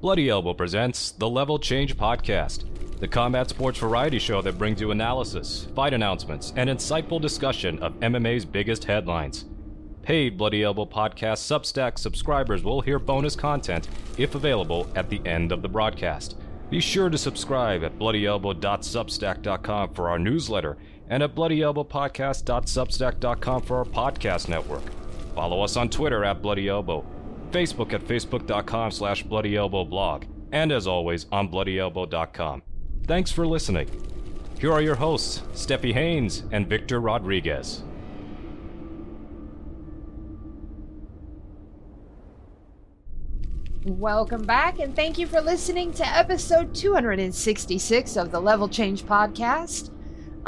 [0.00, 2.66] Bloody Elbow presents the Level Change Podcast,
[3.00, 7.98] the combat sports variety show that brings you analysis, fight announcements, and insightful discussion of
[7.98, 9.46] MMA's biggest headlines.
[10.02, 13.88] Paid Bloody Elbow Podcast Substack subscribers will hear bonus content,
[14.18, 16.36] if available, at the end of the broadcast.
[16.70, 24.48] Be sure to subscribe at bloodyelbow.substack.com for our newsletter and at bloodyelbowpodcast.substack.com for our podcast
[24.48, 24.84] network.
[25.34, 27.04] Follow us on Twitter at Bloody Elbow,
[27.50, 32.62] Facebook at facebook.com slash bloodyelbowblog, and as always on bloodyelbow.com.
[33.06, 33.88] Thanks for listening.
[34.60, 37.82] Here are your hosts, Steffi Haynes and Victor Rodriguez.
[43.84, 49.90] Welcome back, and thank you for listening to episode 266 of the Level Change Podcast.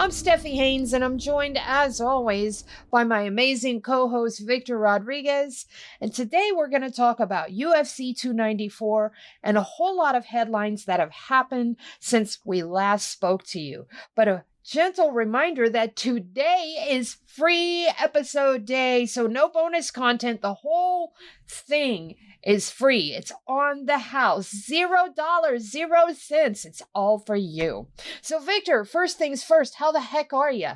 [0.00, 5.66] I'm Steffi Haynes, and I'm joined, as always, by my amazing co host, Victor Rodriguez.
[6.00, 10.86] And today we're going to talk about UFC 294 and a whole lot of headlines
[10.86, 13.88] that have happened since we last spoke to you.
[14.16, 20.40] But a gentle reminder that today is free episode day, so no bonus content.
[20.40, 21.12] The whole
[21.46, 22.14] thing
[22.44, 23.12] is free.
[23.12, 24.50] It's on the house.
[24.50, 26.64] Zero dollars, zero cents.
[26.64, 27.88] It's all for you.
[28.22, 30.72] So, Victor, first things first, how the heck are you?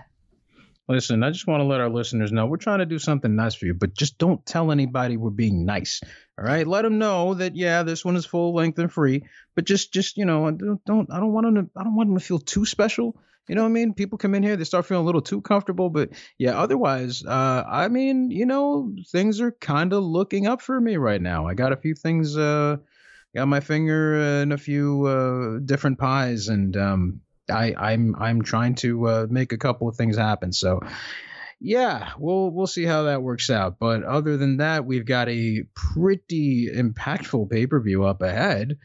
[0.86, 3.54] Listen, I just want to let our listeners know we're trying to do something nice
[3.54, 6.02] for you, but just don't tell anybody we're being nice.
[6.38, 9.64] All right, let them know that yeah, this one is full length and free, but
[9.64, 12.18] just just you know, don't, don't I don't want them to I don't want them
[12.18, 13.16] to feel too special.
[13.48, 13.92] You know what I mean?
[13.92, 17.64] People come in here, they start feeling a little too comfortable, but yeah, otherwise, uh,
[17.68, 21.46] I mean, you know, things are kind of looking up for me right now.
[21.46, 22.78] I got a few things, uh,
[23.34, 28.76] got my finger in a few uh, different pies, and um, I, I'm I'm trying
[28.76, 30.52] to uh, make a couple of things happen.
[30.52, 30.80] So,
[31.60, 33.78] yeah, we'll we'll see how that works out.
[33.78, 38.78] But other than that, we've got a pretty impactful pay per view up ahead.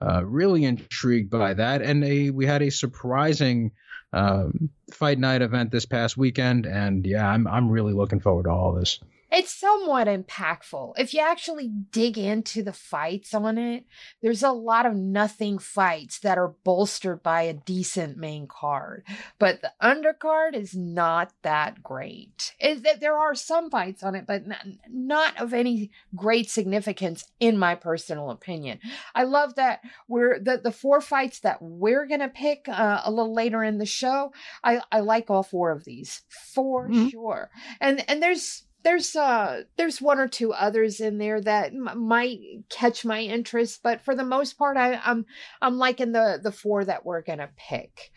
[0.00, 3.72] Uh, really intrigued by that, and a we had a surprising
[4.12, 8.50] um, fight night event this past weekend, and yeah, I'm I'm really looking forward to
[8.50, 9.00] all this
[9.36, 10.94] it's somewhat impactful.
[10.96, 13.84] If you actually dig into the fights on it,
[14.22, 19.04] there's a lot of nothing fights that are bolstered by a decent main card.
[19.38, 22.54] But the undercard is not that great.
[22.58, 24.44] It, there are some fights on it, but
[24.88, 28.78] not of any great significance, in my personal opinion.
[29.14, 33.10] I love that we're the, the four fights that we're going to pick uh, a
[33.10, 34.32] little later in the show.
[34.64, 36.22] I, I like all four of these
[36.54, 37.08] for mm-hmm.
[37.08, 37.50] sure.
[37.82, 42.38] And, and there's, there's uh there's one or two others in there that m- might
[42.70, 45.26] catch my interest but for the most part I, i'm
[45.60, 48.12] i'm liking the the four that we're gonna pick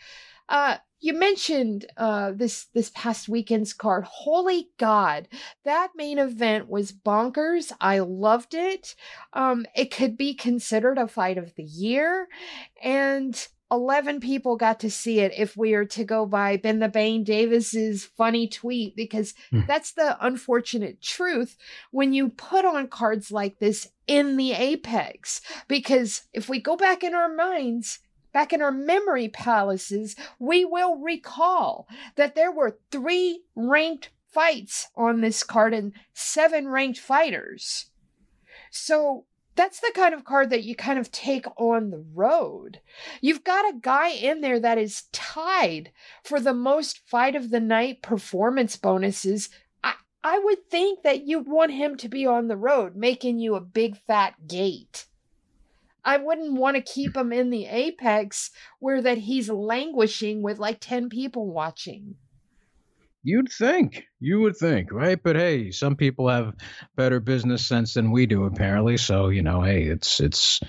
[0.47, 4.03] uh you mentioned uh, this this past weekend's card.
[4.03, 5.29] Holy God,
[5.63, 7.71] that main event was bonkers.
[7.79, 8.95] I loved it.
[9.31, 12.27] Um, it could be considered a fight of the year,
[12.83, 16.87] and 11 people got to see it if we are to go by Ben the
[16.87, 19.65] Bane Davis's funny tweet because mm.
[19.67, 21.55] that's the unfortunate truth
[21.91, 27.03] when you put on cards like this in the apex because if we go back
[27.03, 27.99] in our minds
[28.33, 35.21] back in our memory palaces we will recall that there were 3 ranked fights on
[35.21, 37.85] this card and 7 ranked fighters
[38.71, 39.25] so
[39.59, 42.79] that's the kind of card that you kind of take on the road.
[43.19, 45.91] You've got a guy in there that is tied
[46.23, 49.49] for the most fight of the night performance bonuses.
[49.83, 53.55] I, I would think that you'd want him to be on the road, making you
[53.55, 55.07] a big fat gate.
[56.05, 60.77] I wouldn't want to keep him in the apex where that he's languishing with like
[60.79, 62.15] 10 people watching.
[63.23, 65.21] You'd think, you would think, right?
[65.21, 66.55] But hey, some people have
[66.95, 68.97] better business sense than we do, apparently.
[68.97, 70.61] So you know, hey, it's it's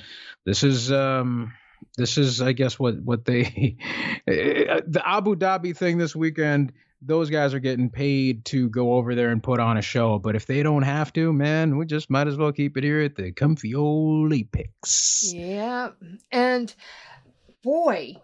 [0.44, 1.52] this is um
[1.96, 3.76] this is I guess what what they
[4.26, 6.72] the Abu Dhabi thing this weekend.
[7.02, 10.18] Those guys are getting paid to go over there and put on a show.
[10.18, 13.00] But if they don't have to, man, we just might as well keep it here
[13.00, 15.32] at the comfy old Apex.
[15.32, 15.90] Yeah,
[16.30, 16.74] and
[17.62, 18.16] boy,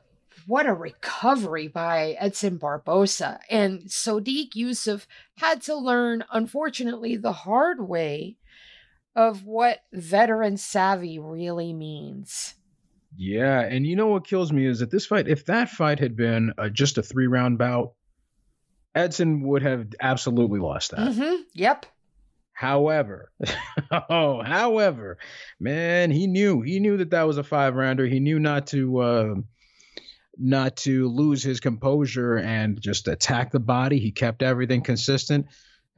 [0.47, 3.41] what a recovery by Edson Barbosa.
[3.51, 5.07] And Sodiq Yusuf
[5.37, 8.37] had to learn, unfortunately, the hard way
[9.17, 12.55] of what veteran savvy really means.
[13.17, 16.17] Yeah, and you know what kills me is that this fight, if that fight had
[16.17, 17.95] been uh, just a three round bout,
[18.95, 21.01] Edson would have absolutely lost that.
[21.01, 21.43] Mm-hmm.
[21.55, 21.87] Yep.
[22.53, 23.33] However,
[24.11, 25.19] oh, however,
[25.59, 28.07] man, he knew he knew that that was a five rounder.
[28.07, 29.35] He knew not to uh,
[30.39, 33.99] not to lose his composure and just attack the body.
[33.99, 35.47] He kept everything consistent.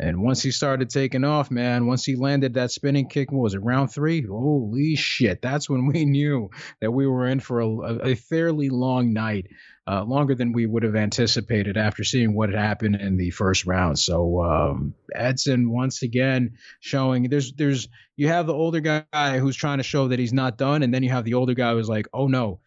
[0.01, 3.55] And once he started taking off, man, once he landed that spinning kick, what was
[3.55, 4.23] it, round three?
[4.23, 5.43] Holy shit.
[5.43, 6.51] That's when we knew
[6.81, 9.49] that we were in for a, a fairly long night,
[9.89, 13.67] uh, longer than we would have anticipated after seeing what had happened in the first
[13.67, 13.99] round.
[13.99, 19.79] So um, Edson, once again, showing there's, there's, you have the older guy who's trying
[19.79, 20.85] to show that he's not done.
[20.85, 22.61] And then you have the older guy who's like, oh no,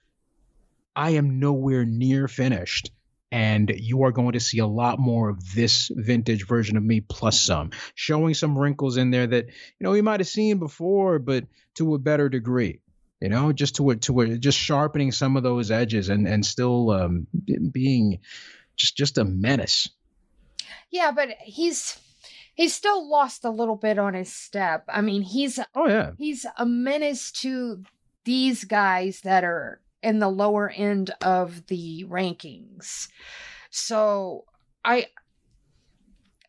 [1.02, 2.92] I am nowhere near finished
[3.32, 7.02] and you are going to see a lot more of this vintage version of me
[7.02, 11.18] plus some showing some wrinkles in there that you know we might have seen before
[11.18, 12.82] but to a better degree
[13.20, 16.46] you know just to a, to a, just sharpening some of those edges and and
[16.46, 17.26] still um,
[17.72, 18.20] being
[18.76, 19.90] just just a menace.
[20.92, 21.98] Yeah but he's
[22.54, 24.86] he's still lost a little bit on his step.
[24.88, 26.12] I mean he's oh yeah.
[26.20, 27.84] he's a menace to
[28.24, 33.08] these guys that are in the lower end of the rankings.
[33.70, 34.46] So
[34.84, 35.08] I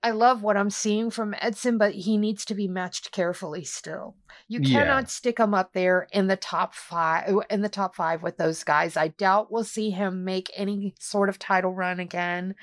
[0.04, 4.16] I love what I'm seeing from Edson, but he needs to be matched carefully still.
[4.48, 5.06] You cannot yeah.
[5.06, 8.96] stick him up there in the top five in the top five with those guys.
[8.96, 12.56] I doubt we'll see him make any sort of title run again.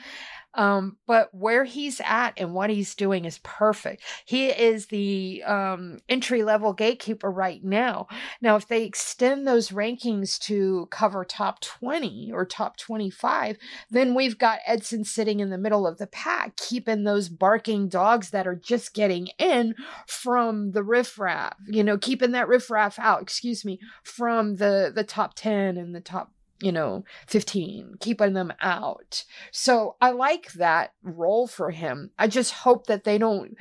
[0.59, 4.03] Um, but where he's at and what he's doing is perfect.
[4.25, 8.07] He is the um, entry level gatekeeper right now.
[8.41, 13.57] Now, if they extend those rankings to cover top 20 or top 25,
[13.89, 18.31] then we've got Edson sitting in the middle of the pack, keeping those barking dogs
[18.31, 19.75] that are just getting in
[20.07, 25.35] from the riffraff, you know, keeping that riffraff out, excuse me, from the, the top
[25.35, 29.23] 10 and the top you know, 15, keeping them out.
[29.51, 32.11] So I like that role for him.
[32.17, 33.55] I just hope that they don't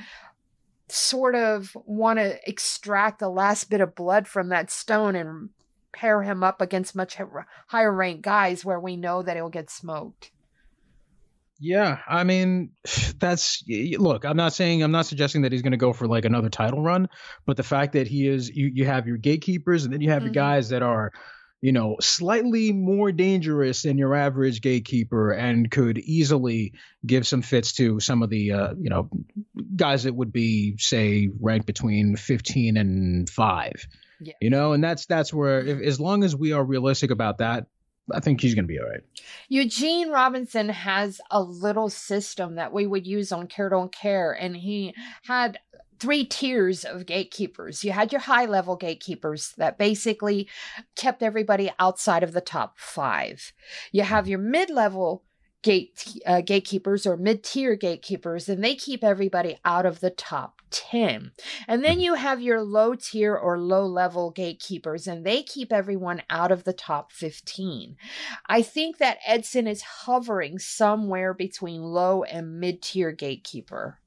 [0.88, 5.50] sort of want to extract the last bit of blood from that stone and
[5.92, 7.18] pair him up against much
[7.66, 10.30] higher ranked guys where we know that he'll get smoked.
[11.60, 12.70] Yeah, I mean,
[13.18, 14.24] that's look.
[14.24, 16.82] I'm not saying I'm not suggesting that he's going to go for like another title
[16.82, 17.08] run,
[17.46, 20.18] but the fact that he is, you you have your gatekeepers, and then you have
[20.18, 20.26] mm-hmm.
[20.26, 21.12] your guys that are
[21.60, 26.74] you know, slightly more dangerous than your average gatekeeper and could easily
[27.04, 29.10] give some fits to some of the, uh, you know,
[29.74, 33.72] guys that would be, say, ranked between 15 and 5.
[34.20, 34.34] Yeah.
[34.40, 37.66] You know, and that's that's where if, as long as we are realistic about that,
[38.12, 39.02] I think he's going to be all right.
[39.48, 44.56] Eugene Robinson has a little system that we would use on Care Don't Care, and
[44.56, 44.94] he
[45.24, 45.58] had
[45.98, 47.84] three tiers of gatekeepers.
[47.84, 50.48] You had your high level gatekeepers that basically
[50.96, 53.52] kept everybody outside of the top five.
[53.92, 55.24] You have your mid level
[55.62, 60.62] gate uh, gatekeepers or mid tier gatekeepers, and they keep everybody out of the top
[60.70, 61.32] 10.
[61.66, 66.22] And then you have your low tier or low level gatekeepers, and they keep everyone
[66.30, 67.96] out of the top 15.
[68.46, 73.98] I think that Edson is hovering somewhere between low and mid tier gatekeeper.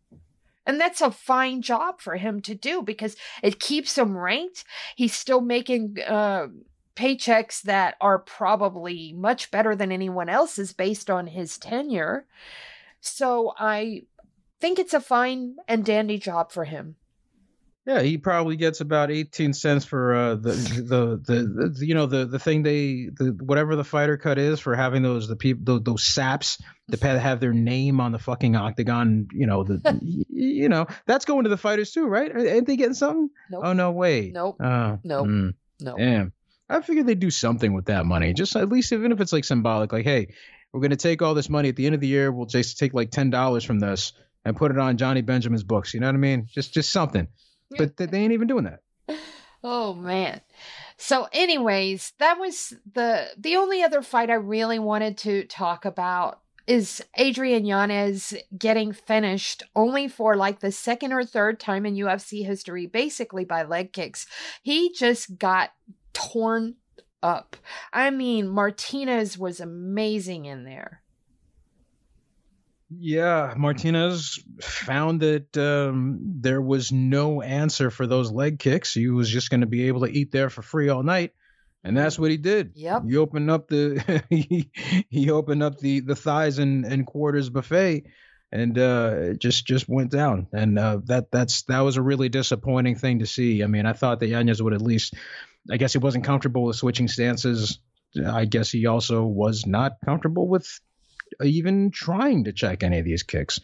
[0.66, 4.63] And that's a fine job for him to do because it keeps him ranked.
[4.96, 6.48] He's still making uh,
[6.96, 12.28] paychecks that are probably much better than anyone else's based on his tenure.
[13.00, 14.04] So I
[14.60, 16.96] think it's a fine and dandy job for him.
[17.86, 22.06] Yeah, he probably gets about eighteen cents for uh, the, the, the the you know
[22.06, 25.63] the the thing they the whatever the fighter cut is for having those the people
[25.66, 29.30] those, those saps that have their name on the fucking octagon.
[29.33, 32.32] You know the you know that's going to the fighters too, right?
[32.36, 33.32] Ain't they getting something?
[33.50, 33.63] Nope.
[33.65, 34.32] Oh no, wait.
[34.32, 34.58] Nope.
[34.62, 35.27] Uh, nope.
[35.27, 35.98] Mm, nope.
[35.98, 36.34] Damn.
[36.70, 39.44] I figured they'd do something with that money, just at least even if it's like
[39.44, 40.36] symbolic, like hey,
[40.72, 42.32] we're gonna take all this money at the end of the year.
[42.32, 44.13] We'll just take like ten dollars from this
[44.46, 45.96] and put it on Johnny Benjamin's books.
[45.96, 46.48] You know what I mean?
[46.48, 47.27] Just just something
[47.78, 48.82] but they ain't even doing that.
[49.63, 50.42] Oh man.
[50.98, 56.40] So anyways, that was the the only other fight I really wanted to talk about
[56.68, 62.46] is Adrian Yanez getting finished only for like the second or third time in UFC
[62.46, 64.25] history basically by leg kicks.
[64.63, 65.72] He just got
[66.13, 66.75] torn
[67.22, 67.56] up.
[67.94, 71.01] I mean, Martinez was amazing in there.
[72.93, 78.93] Yeah, Martinez found that um, there was no answer for those leg kicks.
[78.93, 81.31] He was just going to be able to eat there for free all night,
[81.86, 82.74] and that's what he did.
[82.75, 83.03] Yep.
[83.07, 84.71] He opened up the he,
[85.10, 88.07] he opened up the the thighs and, and quarters buffet,
[88.51, 90.48] and uh, it just just went down.
[90.51, 93.63] And uh, that that's that was a really disappointing thing to see.
[93.63, 95.13] I mean, I thought that Yanez would at least.
[95.69, 97.79] I guess he wasn't comfortable with switching stances.
[98.25, 100.67] I guess he also was not comfortable with
[101.44, 103.60] even trying to check any of these kicks.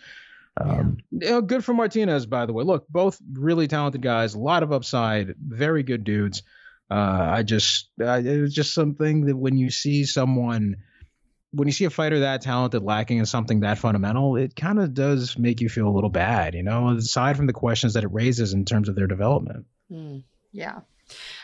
[0.60, 1.28] Um, yeah.
[1.28, 2.64] you know, good for Martinez, by the way.
[2.64, 6.44] Look, both really talented guys, a lot of upside, very good dudes.
[6.90, 10.78] Uh, I just, uh, it was just something that when you see someone
[11.52, 14.94] when you see a fighter that talented lacking in something that fundamental, it kind of
[14.94, 18.12] does make you feel a little bad, you know, aside from the questions that it
[18.12, 19.66] raises in terms of their development.
[19.92, 20.82] Mm, yeah.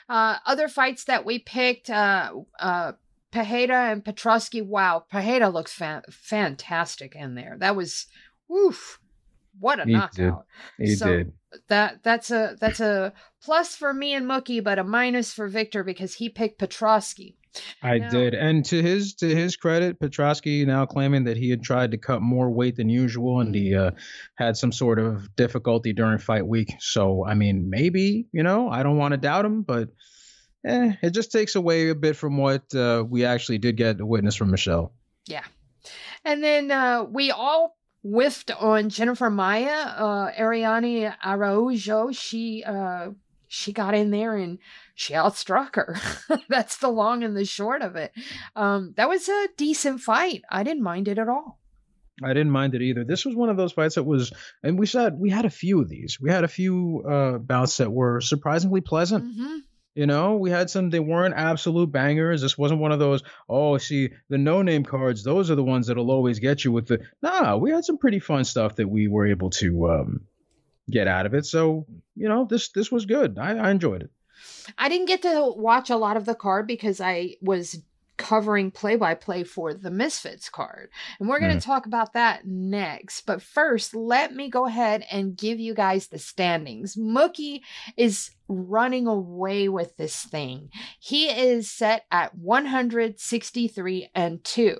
[0.09, 2.91] Uh, other fights that we picked, uh, uh,
[3.33, 4.63] Pereira and Petroski.
[4.65, 7.57] Wow, Pereira looks fa- fantastic in there.
[7.59, 8.05] That was,
[8.47, 8.99] woof,
[9.59, 10.45] what a He knockout!
[10.77, 10.87] did.
[10.87, 11.33] He So, did.
[11.67, 13.13] That that's a that's a
[13.43, 17.35] plus for me and Mookie, but a minus for Victor because he picked Petroski.
[17.83, 21.61] I Now- did, and to his to his credit, Petroski now claiming that he had
[21.61, 23.91] tried to cut more weight than usual, and he uh,
[24.35, 26.69] had some sort of difficulty during fight week.
[26.79, 29.89] So, I mean, maybe you know, I don't want to doubt him, but
[30.65, 34.05] eh, it just takes away a bit from what uh, we actually did get to
[34.05, 34.93] witness from Michelle.
[35.25, 35.43] Yeah.
[36.25, 42.11] And then uh, we all whiffed on Jennifer Maia, uh, Ariane Araujo.
[42.11, 43.11] She uh,
[43.47, 44.59] she got in there and
[44.95, 45.95] she outstruck her.
[46.49, 48.11] That's the long and the short of it.
[48.55, 50.43] Um, that was a decent fight.
[50.49, 51.59] I didn't mind it at all.
[52.23, 53.03] I didn't mind it either.
[53.03, 55.81] This was one of those fights that was, and we said we had a few
[55.81, 56.19] of these.
[56.21, 59.33] We had a few uh, bouts that were surprisingly pleasant.
[59.35, 59.57] hmm
[59.95, 62.41] You know, we had some, they weren't absolute bangers.
[62.41, 65.85] This wasn't one of those, oh, see, the no name cards, those are the ones
[65.85, 67.01] that'll always get you with the.
[67.21, 70.21] Nah, we had some pretty fun stuff that we were able to um,
[70.89, 71.45] get out of it.
[71.45, 71.85] So,
[72.15, 73.37] you know, this this was good.
[73.37, 74.09] I, I enjoyed it.
[74.79, 77.79] I didn't get to watch a lot of the card because I was
[78.23, 80.89] covering play by play for the Misfits card.
[81.19, 81.71] And we're going to hmm.
[81.71, 83.25] talk about that next.
[83.25, 86.95] But first, let me go ahead and give you guys the standings.
[86.95, 87.59] Mookie
[87.97, 90.69] is running away with this thing.
[91.01, 94.77] He is set at 163 and 2.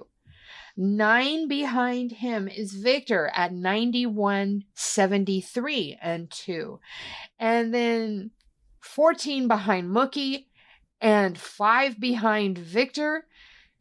[0.78, 6.80] Nine behind him is Victor at 91, 73 and 2.
[7.40, 8.32] And then
[8.80, 10.46] 14 behind Mookie,
[11.04, 13.26] and 5 behind Victor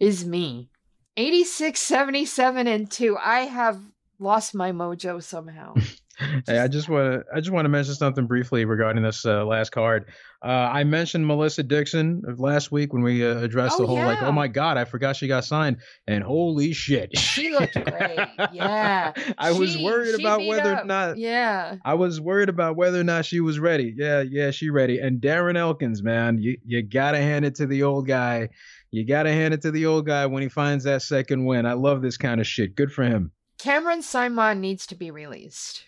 [0.02, 0.68] is me.
[1.16, 3.16] 86, 77, and 2.
[3.16, 3.80] I have
[4.18, 5.74] lost my mojo somehow.
[6.46, 9.44] Hey, I just want to I just want to mention something briefly regarding this uh,
[9.44, 10.06] last card.
[10.44, 14.20] Uh, I mentioned Melissa Dixon last week when we uh, addressed Oh, the whole like,
[14.22, 15.76] oh my god, I forgot she got signed,
[16.08, 18.18] and holy shit, She looked great.
[18.52, 19.12] Yeah.
[19.38, 21.76] I was worried about whether or not Yeah.
[21.84, 23.94] I was worried about whether or not she was ready.
[23.96, 24.98] Yeah, yeah, she ready.
[24.98, 28.48] And Darren Elkins, man, you you gotta hand it to the old guy.
[28.90, 31.66] You gotta hand it to the old guy when he finds that second win.
[31.66, 32.74] I love this kind of shit.
[32.74, 33.30] Good for him.
[33.58, 35.84] Cameron Simon needs to be released.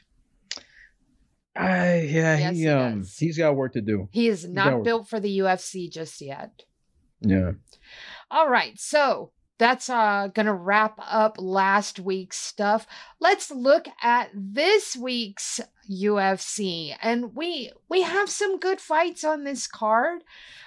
[1.56, 3.18] I yeah, Yes, he, he um does.
[3.18, 4.08] he's got work to do.
[4.12, 4.84] He is not work.
[4.84, 6.62] built for the UFC just yet.
[7.20, 7.52] Yeah.
[8.30, 12.86] All right, so that's uh gonna wrap up last week's stuff.
[13.20, 16.94] Let's look at this week's UFC.
[17.00, 20.22] And we we have some good fights on this card,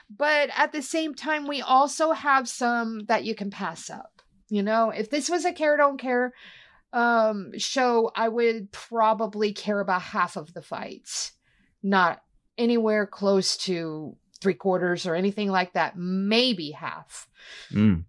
[0.09, 4.21] but at the same time we also have some that you can pass up.
[4.49, 6.33] You know, if this was a care don't care
[6.93, 11.33] um show, I would probably care about half of the fights.
[11.83, 12.21] Not
[12.57, 17.27] anywhere close to three quarters or anything like that, maybe half.
[17.71, 18.05] Mm.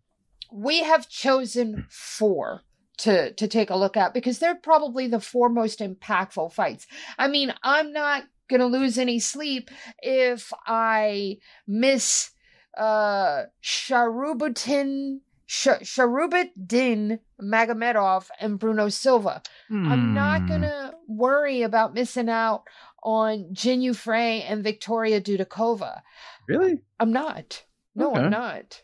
[0.53, 2.63] We have chosen four
[2.99, 6.87] to to take a look at because they're probably the four most impactful fights.
[7.19, 9.71] I mean, I'm not gonna lose any sleep
[10.01, 12.31] if I miss
[12.77, 15.21] uh Sharabutdin
[15.51, 19.43] Sh- Sharabutdin Magomedov and Bruno Silva.
[19.71, 20.49] I'm not Hmm.
[20.49, 22.65] gonna worry about missing out
[23.03, 26.03] on Jinh Frey and Victoria Dudakova.
[26.47, 26.81] Really?
[27.01, 27.65] I'm not.
[27.95, 28.21] No, Okay.
[28.21, 28.83] I'm not.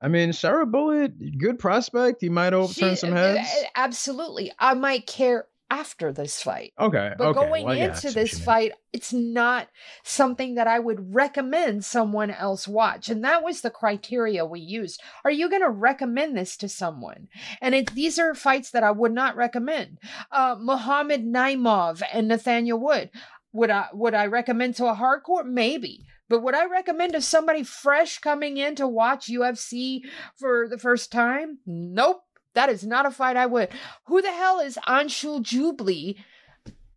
[0.00, 2.20] I mean, Shara Bullet, good prospect.
[2.20, 3.48] He might overturn She- some uh, heads.
[3.62, 4.52] uh, Absolutely.
[4.58, 6.72] I might care after this fight.
[6.78, 7.12] Okay.
[7.16, 7.40] But okay.
[7.40, 9.68] going well, into what this fight, it's not
[10.04, 13.08] something that I would recommend someone else watch.
[13.08, 15.00] And that was the criteria we used.
[15.24, 17.28] Are you going to recommend this to someone?
[17.60, 19.98] And it, these are fights that I would not recommend.
[20.30, 23.10] Uh, Muhammad Naimov and Nathaniel Wood.
[23.52, 25.46] Would I would I recommend to a hardcore?
[25.46, 26.04] Maybe.
[26.28, 30.00] But would I recommend to somebody fresh coming in to watch UFC
[30.36, 31.58] for the first time?
[31.66, 32.23] Nope.
[32.54, 33.68] That is not a fight I would.
[34.06, 36.16] Who the hell is Anshul Jubli?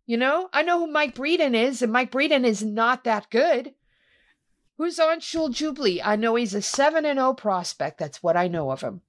[0.06, 3.74] You know, I know who Mike Breeden is, and Mike Breeden is not that good.
[4.78, 6.00] Who's Anshul Jubli?
[6.04, 7.98] I know he's a seven and zero prospect.
[7.98, 9.00] That's what I know of him.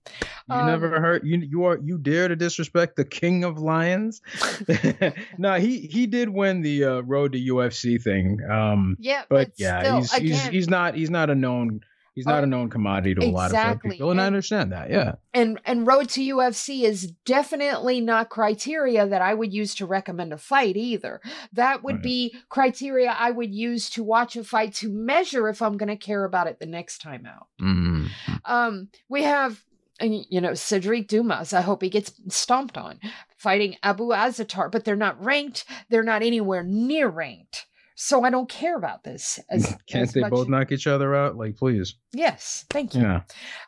[0.49, 4.19] You Um, never heard you you are you dare to disrespect the king of lions?
[5.37, 8.39] no, he he did win the uh, road to UFC thing.
[8.49, 11.81] Um, Yeah, but, but, yeah, still, he's, he's he's not he's not a known
[12.19, 14.73] he's not Oh, a known commodity to a lot of exactly, people, and I understand
[14.73, 14.89] that.
[14.89, 19.85] Yeah, and and road to UFC is definitely not criteria that I would use to
[19.85, 21.21] recommend a fight either.
[21.53, 22.03] That would Right.
[22.03, 25.95] be criteria I would use to watch a fight to measure if I'm going to
[25.95, 27.47] care about it the next time out.
[27.61, 28.09] mm
[28.45, 29.63] Um, we have
[30.01, 31.51] and, you know, Sedriques Dumas.
[31.51, 32.99] I hope he gets stomped on.
[33.35, 35.65] Fighting Abu Azaitar, but they're not ranked.
[35.89, 37.65] They're not anywhere near ranked.
[38.01, 39.41] So I don't care about this.
[39.49, 40.31] As, Can't as they much.
[40.31, 41.35] both knock each other out?
[41.35, 41.95] Like, please.
[42.13, 43.01] Yes, thank you.
[43.01, 43.21] Yeah.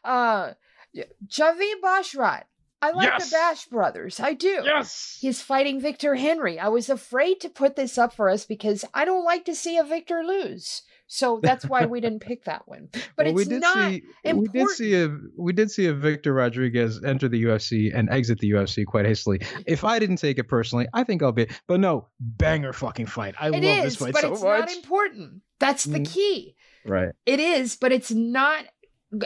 [0.06, 0.54] Uh,
[1.28, 2.44] Javid Basharat.
[2.82, 3.30] I like Yes!
[3.30, 4.22] the Bash brothers.
[4.22, 4.62] I do.
[4.64, 5.18] Yes.
[5.20, 6.58] He's fighting Victor Henry.
[6.58, 9.78] I was afraid to put this up for us because I don't like to see
[9.78, 10.82] a Victor lose.
[11.13, 12.88] So that's why we didn't pick that one.
[13.18, 14.03] But Well, we it's did not see
[14.34, 18.39] we did see a we did see a Victor Rodriguez enter the UFC and exit
[18.39, 19.41] the UFC quite hastily.
[19.68, 21.48] If I didn't take it personally, I think I'll be.
[21.68, 23.36] But no, banger fucking fight.
[23.39, 24.60] I It love is, this fight but so it's much.
[24.62, 25.41] not important.
[25.60, 26.13] That's the Mm.
[26.13, 26.56] key.
[26.86, 27.10] right.
[27.25, 28.63] It is, but it's not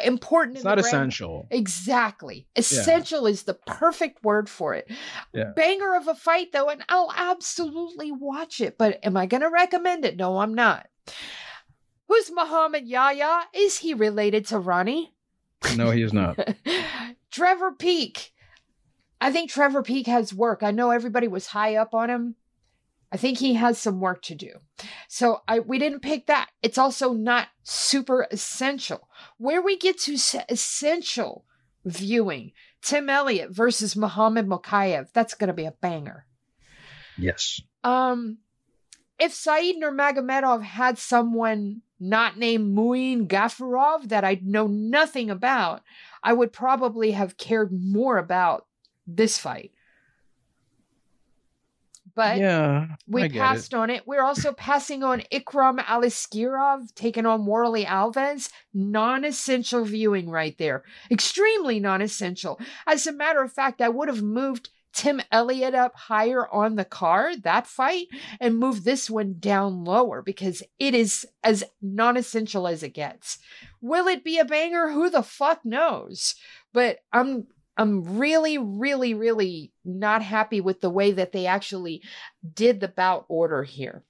[0.04, 0.58] important.
[0.58, 1.48] It's not essential.
[1.52, 2.48] Exactly.
[2.56, 4.90] Essential is the perfect word for it.
[5.34, 5.52] Yeah.
[5.56, 8.80] Banger of a fight, though, and I'll absolutely watch it.
[8.80, 10.18] But am I going to recommend it?
[10.18, 10.88] No, I'm not.
[12.08, 13.46] Who's Muhammad Yahya?
[13.54, 15.14] Is he related to Ronnie?
[15.76, 16.38] No, he is not.
[17.32, 18.32] Trevor Peek.
[19.20, 20.62] I think Trevor Peek has work.
[20.62, 22.36] I know everybody was high up on him.
[23.12, 24.52] I think he has some work to do.
[25.08, 26.50] So I we didn't pick that.
[26.62, 29.08] It's also not super essential.
[29.38, 30.18] Where we get to
[30.50, 31.46] essential
[31.86, 35.12] viewing, Tim Elliott versus Muhammad Mokaev.
[35.14, 36.26] That's going to be a banger.
[37.18, 37.62] Yes.
[37.84, 38.40] Um,
[39.18, 45.82] if Said Nurmagomedov had someone not named Muin Gafarov that I know nothing about,
[46.24, 48.66] I would probably have cared more about
[49.08, 49.72] this fight.
[52.16, 54.08] But yeah, we passed on it.
[54.08, 58.50] We're also passing on Ikram Aliskerov taking on Warley Alves.
[58.74, 60.84] Non essential viewing right there.
[61.12, 62.58] Extremely non essential.
[62.88, 66.86] As a matter of fact, I would have moved Tim Elliott up higher on the
[66.86, 68.08] card, that fight,
[68.40, 73.38] and move this one down lower because it is as non essential as it gets.
[73.82, 74.90] Will it be a banger?
[74.90, 76.36] Who the fuck knows?
[76.72, 77.48] But I'm
[77.78, 82.02] I'm really, really, really not happy with the way that they actually
[82.54, 84.02] did the bout order here.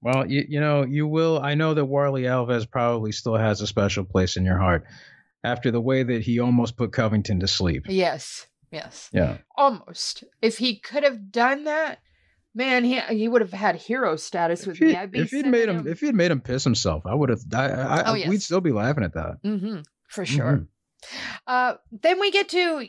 [0.00, 1.40] Well, you you know you will.
[1.40, 4.84] I know that Warley Alves probably still has a special place in your heart
[5.44, 7.84] after the way that he almost put Covington to sleep.
[7.88, 9.38] Yes, yes, Yeah.
[9.56, 10.24] almost.
[10.40, 11.98] If he could have done that,
[12.54, 14.96] man, he he would have had hero status with If, he, me.
[14.96, 17.40] I'd be if he'd made him, if he'd made him piss himself, I would have.
[17.54, 19.38] I, I, Oh, We'd still be laughing at that.
[19.44, 20.66] hmm for sure.
[21.46, 22.86] Uh, then we get to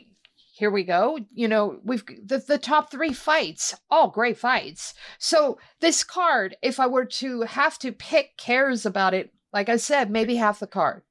[0.56, 1.18] here we go.
[1.32, 4.94] You know, we've the, the top three fights, all great fights.
[5.18, 9.76] So this card, if I were to have to pick cares about it, like I
[9.78, 11.02] said, maybe half the card.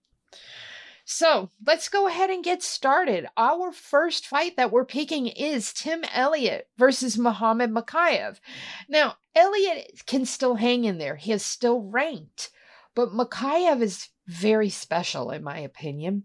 [1.05, 3.27] So let's go ahead and get started.
[3.35, 8.39] Our first fight that we're picking is Tim Elliott versus Muhammad Mokaev.
[8.87, 11.15] Now, Elliott can still hang in there.
[11.15, 12.51] He is still ranked,
[12.95, 16.23] but Mokaev is very special, in my opinion.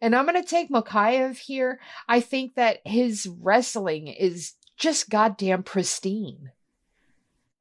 [0.00, 1.80] And I'm going to take Mokaev here.
[2.08, 6.52] I think that his wrestling is just goddamn pristine.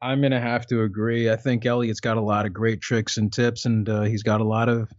[0.02, 1.30] I'm gonna have to agree.
[1.30, 4.42] I think Elliott's got a lot of great tricks and tips, and uh, he's got
[4.42, 4.92] a lot of.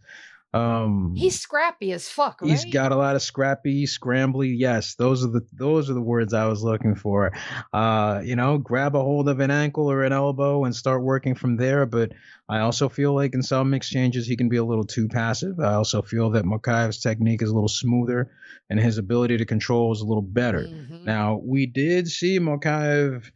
[0.54, 2.50] Um, He's scrappy as fuck, right?
[2.50, 4.54] He's got a lot of scrappy, scrambly.
[4.56, 7.32] Yes, those are the those are the words I was looking for.
[7.72, 11.34] Uh, you know, grab a hold of an ankle or an elbow and start working
[11.34, 11.84] from there.
[11.84, 12.12] But
[12.48, 15.60] I also feel like in some exchanges he can be a little too passive.
[15.60, 18.30] I also feel that Mokaev's technique is a little smoother
[18.70, 20.60] and his ability to control is a little better.
[20.62, 21.04] Mhm.
[21.04, 23.30] Now we did see Mokaev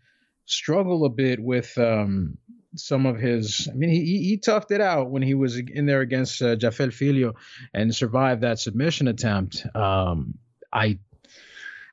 [0.46, 2.38] struggle a bit with um,
[2.74, 3.68] some of his.
[3.70, 6.56] I mean, he, he he toughed it out when he was in there against uh,
[6.56, 7.34] Jafel Filho
[7.72, 9.64] and survived that submission attempt.
[9.74, 10.34] Um,
[10.72, 10.98] I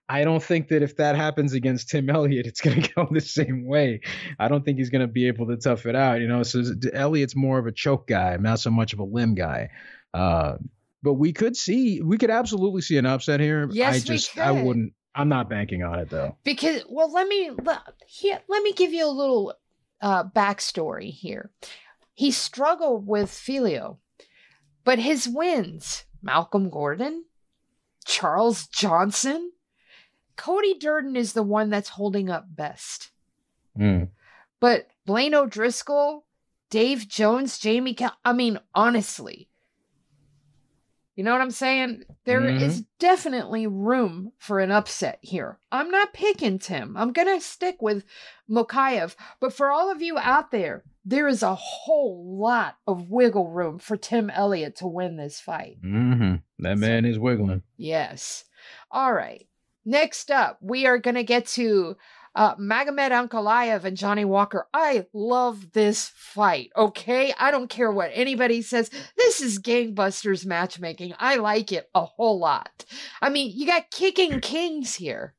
[0.09, 3.21] I don't think that if that happens against Tim Elliott, it's going to go the
[3.21, 4.01] same way.
[4.39, 6.19] I don't think he's going to be able to tough it out.
[6.19, 9.35] You know, so Elliott's more of a choke guy, not so much of a limb
[9.35, 9.69] guy.
[10.13, 10.55] Uh,
[11.03, 13.69] but we could see, we could absolutely see an upset here.
[13.71, 14.93] Yes, I we just, I wouldn't.
[15.15, 16.37] I'm not banking on it though.
[16.43, 19.53] Because well, let me let, here, let me give you a little
[20.01, 21.51] uh, backstory here.
[22.13, 23.99] He struggled with Filho,
[24.83, 27.25] but his wins: Malcolm Gordon,
[28.05, 29.51] Charles Johnson,
[30.39, 33.11] Cody Durden is the one that's holding up best.
[33.77, 34.09] Mm.
[34.61, 36.25] But Blaine O'Driscoll,
[36.69, 39.48] Dave Jones, Jamie Cal- I mean, honestly.
[41.19, 42.05] You know what I'm saying?
[42.23, 42.85] There is Mhm.
[42.97, 45.59] definitely room for an upset here.
[45.69, 46.95] I'm not picking Tim.
[46.95, 48.05] I'm going to stick with
[48.49, 49.17] Mokaev.
[49.41, 53.79] But for all of you out there, there is a whole lot of wiggle room
[53.79, 55.81] for Tim Elliott to win this fight.
[55.83, 56.35] Mm-hmm.
[56.59, 57.63] That man is wiggling.
[57.75, 58.45] Yes.
[58.89, 59.45] All right.
[59.83, 61.97] Next up, we are going to get to
[62.35, 64.67] uh, Magomed Ankalaev and Johnny Walker.
[64.73, 66.71] I love this fight.
[66.75, 67.33] Okay.
[67.39, 68.89] I don't care what anybody says.
[69.17, 71.13] This is gangbusters matchmaking.
[71.19, 72.85] I like it a whole lot.
[73.21, 75.33] I mean, you got kicking kings here.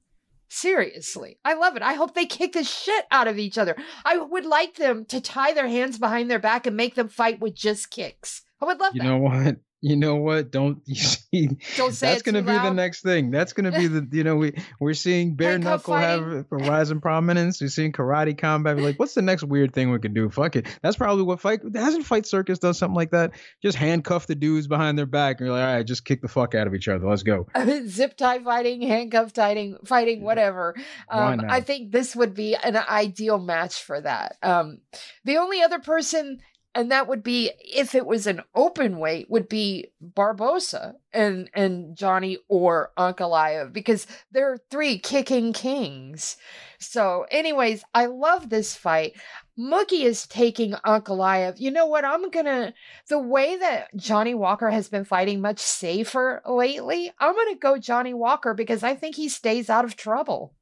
[0.49, 1.39] Seriously.
[1.45, 1.83] I love it.
[1.83, 3.77] I hope they kick the shit out of each other.
[4.05, 7.41] I would like them to tie their hands behind their back and make them fight
[7.41, 8.43] with just kicks.
[8.61, 9.09] I would love you that.
[9.09, 9.57] know what?
[9.83, 10.51] You know what?
[10.51, 11.59] Don't you see?
[11.77, 13.31] Don't say That's gonna too be the next thing.
[13.31, 16.91] That's gonna be the you know we we're seeing bare Handcuff knuckle have a rise
[16.91, 17.61] in prominence.
[17.61, 18.77] We're seeing karate combat.
[18.77, 20.31] We're like, what's the next weird thing we could do?
[20.31, 20.67] Fuck it.
[20.83, 23.33] That's probably what fight hasn't Fight Circus done something like that.
[23.63, 26.29] Just handcuff the dudes behind their back and you're like, all right, just kick the
[26.29, 27.09] fuck out of each other.
[27.09, 27.47] Let's go.
[27.87, 30.75] zip tie fighting, handcuff fighting, fighting, whatever.
[31.09, 31.51] Um.
[31.51, 34.37] I think this would be an ideal match for that.
[34.43, 34.79] Um,
[35.25, 36.41] the only other person,
[36.75, 41.97] and that would be if it was an open weight, would be Barbosa and and
[41.97, 46.37] Johnny or Ankalaev because they're three kicking kings.
[46.79, 49.13] So, anyways, I love this fight.
[49.59, 51.59] Mookie is taking Ankalaev.
[51.61, 52.05] You know what?
[52.05, 52.73] I'm gonna
[53.09, 57.13] the way that Johnny Walker has been fighting much safer lately.
[57.19, 60.55] I'm gonna go Johnny Walker because I think he stays out of trouble.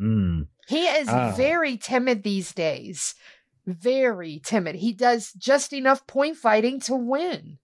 [0.00, 0.48] Mm.
[0.68, 1.32] He is Ah.
[1.36, 3.14] very timid these days.
[3.66, 4.76] Very timid.
[4.76, 7.58] He does just enough point fighting to win.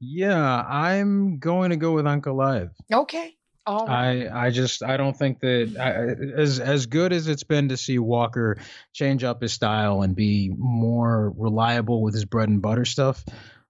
[0.00, 2.70] Yeah, I'm going to go with Ankalaev.
[2.92, 3.36] Okay.
[3.64, 4.26] All right.
[4.26, 7.76] I I just I don't think that I, as as good as it's been to
[7.76, 8.58] see Walker
[8.92, 13.24] change up his style and be more reliable with his bread and butter stuff.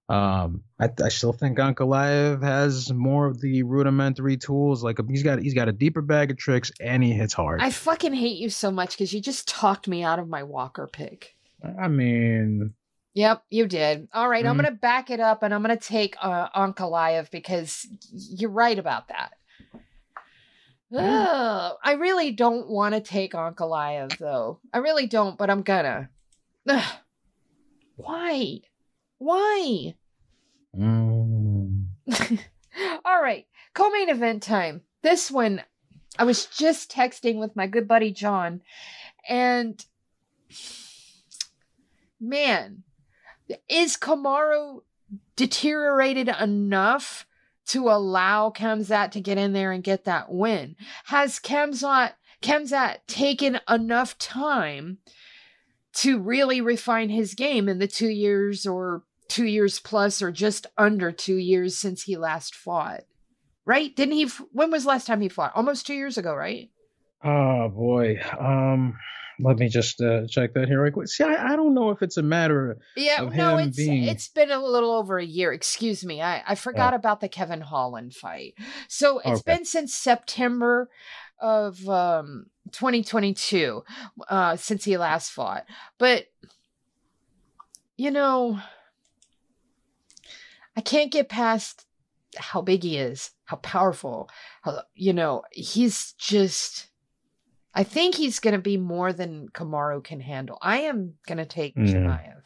[0.09, 4.83] Um, I, I still think Ankalaev has more of the rudimentary tools.
[4.83, 7.61] Like he's got he's got a deeper bag of tricks and he hits hard.
[7.61, 10.87] I fucking hate you so much because you just talked me out of my Walker
[10.91, 11.35] pick.
[11.81, 12.73] I mean,
[13.15, 14.07] Yep, you did.
[14.13, 14.61] All right, I'm Mhm.
[14.61, 18.77] going to back it up and I'm going to take uh, Ankalaev because you're right
[18.77, 19.33] about that.
[20.95, 24.59] Ugh, I really don't want to take Ankalaev though.
[24.73, 26.09] I really don't, but I'm gonna.
[26.67, 26.93] Ugh.
[27.95, 28.59] Why?
[29.17, 29.95] Why?
[30.75, 31.85] mm,
[33.05, 34.81] All right, co-main event time.
[35.01, 35.61] This one,
[36.17, 38.61] I was just texting with my good buddy John,
[39.27, 39.83] and
[42.19, 42.83] man,
[43.69, 44.81] is Kamaru
[45.35, 47.25] deteriorated enough
[47.67, 50.75] to allow Khamzat to get in there and get that win?
[51.05, 54.97] Has Khamzat Khamzat taken enough time
[55.97, 60.67] to really refine his game in the two years or two years plus or just
[60.77, 63.01] under two years since he last fought?
[63.65, 63.95] Right?
[63.95, 64.23] Didn't he?
[64.25, 65.53] f- When was the last time he fought?
[65.55, 66.69] Almost two years ago, right?
[67.23, 68.19] oh boy.
[68.37, 68.95] Um,
[69.39, 71.07] let me just uh, check that here right quick.
[71.07, 74.03] See, I, I don't know if it's a matter of Yeah, Of no, it's being-
[74.03, 75.53] it's been a little over a year.
[75.53, 78.55] Excuse me, I I forgot about the Kevin Holland fight.
[78.89, 79.55] So it's Okay.
[79.55, 80.89] been since September
[81.39, 83.83] of um 2022
[84.29, 85.65] uh since he last fought.
[85.97, 86.25] But
[87.97, 88.59] you know,
[90.75, 91.85] I can't get past
[92.37, 94.29] how big he is, how powerful.
[94.61, 96.87] How, you know, he's just.
[97.75, 100.59] I think he's going to be more than Kamaru can handle.
[100.61, 101.75] I am going to take.
[101.75, 102.41] Chimaev.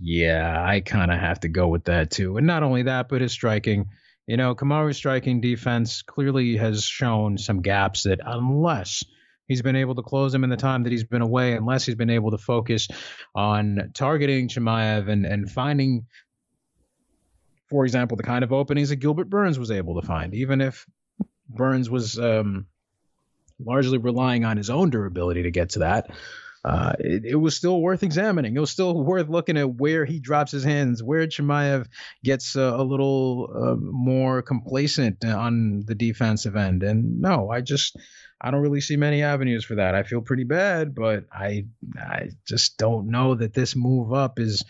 [0.00, 2.36] Yeah, I kind of have to go with that too.
[2.36, 3.86] And not only that, but his striking.
[4.26, 9.04] You know, Kamaru's striking defense clearly has shown some gaps that unless
[9.46, 11.94] he's been able to close them in the time that he's been away, unless he's
[11.94, 12.88] been able to focus
[13.34, 16.06] on targeting Chimaev and, and finding,
[17.68, 20.86] for example, the kind of openings that Gilbert Burns was able to find, even if
[21.48, 22.66] Burns was um,
[23.58, 26.10] largely relying on his own durability to get to that
[26.66, 28.56] uh, it, it was still worth examining.
[28.56, 31.86] It was still worth looking at where he drops his hands, where Chimaev
[32.24, 36.82] gets uh, a little uh, more complacent on the defensive end.
[36.82, 37.96] And no, I just
[38.40, 39.94] I don't really see many avenues for that.
[39.94, 41.66] I feel pretty bad, but I
[41.98, 44.64] I just don't know that this move up is.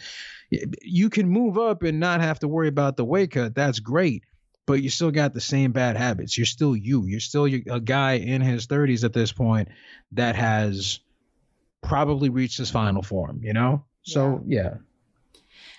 [0.80, 3.54] You can move up and not have to worry about the weight cut.
[3.56, 4.22] That's great
[4.66, 6.36] but you still got the same bad habits.
[6.36, 7.06] You're still you.
[7.06, 9.68] You're still a guy in his 30s at this point
[10.12, 10.98] that has
[11.82, 13.84] probably reached his final form, you know?
[14.02, 14.74] So, yeah.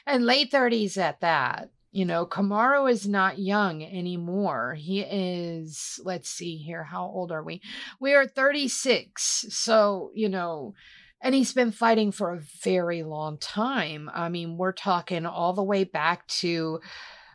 [0.05, 1.69] And late 30s at that.
[1.97, 4.75] You know, Kamaru is not young anymore.
[4.75, 7.59] He is, let's see here, how old are we?
[7.99, 9.45] We are 36.
[9.49, 10.75] So, you know,
[11.21, 14.11] and he's been fighting for a very long time.
[14.13, 16.81] I mean, we're talking all the way back to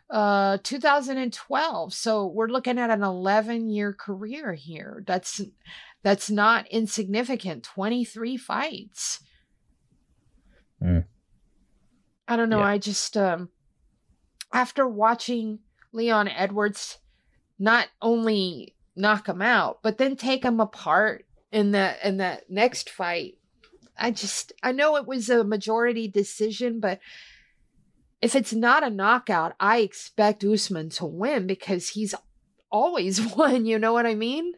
[0.09, 5.41] uh 2012 so we're looking at an 11 year career here that's
[6.03, 9.21] that's not insignificant 23 fights
[10.83, 11.05] Mm.
[12.27, 12.65] i don't know Yeah.
[12.67, 13.47] i just um
[14.53, 15.59] after watching
[15.91, 16.99] leon edwards
[17.59, 22.89] not only knock him out but then take him apart in that in that next
[22.89, 23.37] fight.
[23.97, 26.99] I just I know it was a majority decision, but
[28.21, 32.15] if it's not a knockout, I expect Usman to win because he's
[32.71, 33.65] always won.
[33.65, 34.53] You know what I mean?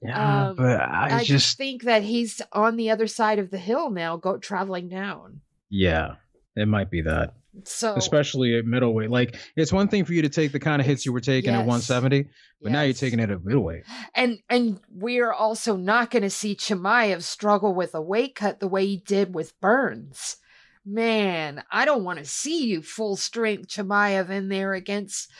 [0.00, 1.56] Yeah, um, but I, I just...
[1.58, 5.40] think that he's on the other side of the hill now, go traveling down.
[5.68, 6.16] Yeah,
[6.56, 7.34] it might be that.
[7.64, 10.86] So especially at middleweight, like it's one thing for you to take the kind of
[10.86, 11.60] hits you were taking yes.
[11.60, 12.30] at 170, but
[12.62, 12.72] yes.
[12.72, 13.84] now you're taking it at middleweight.
[14.14, 18.68] And and we're also not going to see Chimaev struggle with a weight cut the
[18.68, 20.38] way he did with Burns.
[20.84, 25.30] Man, I don't want to see you full strength Chimaev in there against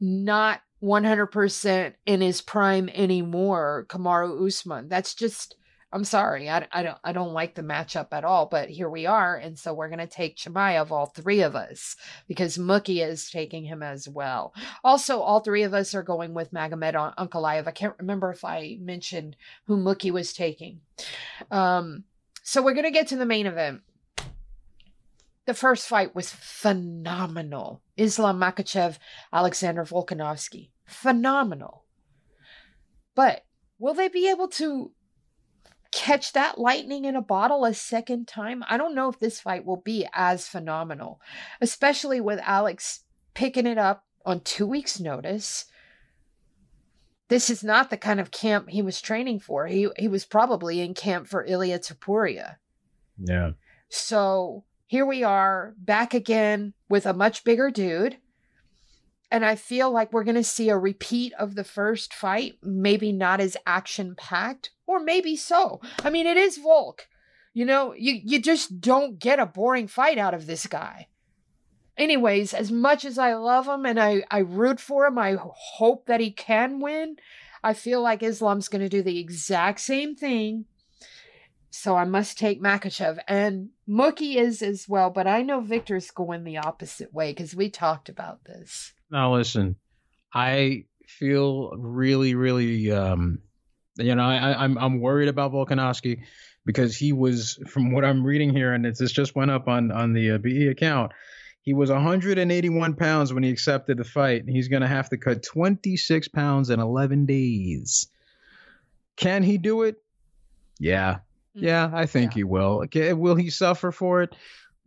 [0.00, 4.88] not 100% in his prime anymore, Kamaru Usman.
[4.88, 5.56] That's just
[5.90, 6.50] I'm sorry.
[6.50, 9.58] I, I don't I don't like the matchup at all, but here we are and
[9.58, 11.96] so we're to take Chimaev all three of us
[12.26, 14.52] because Mookie is taking him as well.
[14.84, 17.66] Also, all three of us are going with Magomed on Ankalaev.
[17.66, 20.80] I can't remember if I mentioned who Mookie was taking.
[21.50, 22.04] Um
[22.42, 23.80] so we're to get to the main event.
[25.46, 27.80] The first fight was phenomenal.
[27.96, 28.98] Islam Makhachev,
[29.32, 30.68] Alexander Volkanovski.
[30.86, 31.84] Phenomenal.
[33.14, 33.44] But
[33.78, 34.92] will they be able to
[35.98, 38.62] catch that lightning in a bottle a second time?
[38.68, 41.20] I don't know if this fight will be as phenomenal,
[41.60, 43.00] especially with Alex
[43.34, 45.64] picking it up on two weeks' notice.
[47.26, 49.66] This is not the kind of camp he was training for.
[49.66, 52.56] He he was probably in camp for Ilia Topuria.
[53.18, 53.50] Yeah.
[53.88, 58.18] So here we are back again with a much bigger dude.
[59.30, 63.12] And I feel like we're going to see a repeat of the first fight, maybe
[63.12, 65.80] not as action packed, or maybe so.
[66.02, 67.08] I mean, it is Volk.
[67.52, 71.08] You know, you, you just don't get a boring fight out of this guy.
[71.96, 76.06] Anyways, as much as I love him and I, I root for him, I hope
[76.06, 77.16] that he can win.
[77.62, 80.66] I feel like Islam's going to do the exact same thing
[81.70, 83.18] so I must take Makhachev.
[83.28, 87.70] And Mookie is as well, but I know Victor's going the opposite way because we
[87.70, 88.94] talked about this.
[89.10, 89.76] Now, listen,
[90.32, 93.38] I feel really, really, um,
[93.96, 96.20] you know, I, I'm I'm worried about Volkanovski
[96.64, 100.12] because he was, from what I'm reading here, and this just went up on on
[100.12, 101.12] the uh, BE account.
[101.62, 104.40] He was 181 pounds when he accepted the fight.
[104.40, 108.06] and He's going to have to cut 26 pounds in 11 days.
[109.16, 109.96] Can he do it?
[110.78, 111.18] Yeah,
[111.54, 112.36] yeah, I think yeah.
[112.36, 112.82] he will.
[112.84, 114.34] Okay, will he suffer for it?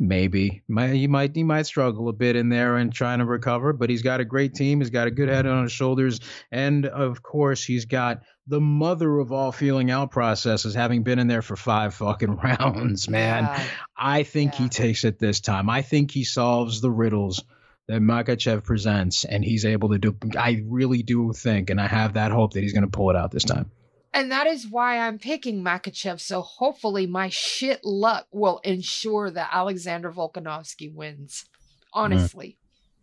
[0.02, 0.64] Maybe.
[0.68, 4.02] He might he might struggle a bit in there and trying to recover, but he's
[4.02, 4.80] got a great team.
[4.80, 9.20] He's got a good head on his shoulders, and of course, he's got the mother
[9.20, 13.08] of all feeling out processes, having been in there for five fucking rounds.
[13.08, 13.64] Man, yeah.
[13.96, 14.64] I think yeah.
[14.64, 15.70] he takes it this time.
[15.70, 17.44] I think he solves the riddles
[17.88, 20.18] that Makhachev presents, and he's able to do.
[20.36, 23.16] I really do think, and I have that hope that he's going to pull it
[23.16, 23.70] out this time.
[24.13, 26.19] And that is why I'm picking Makhachev.
[26.19, 31.45] So hopefully my shit luck will ensure that Alexander Volkanovski wins.
[31.93, 32.58] Honestly.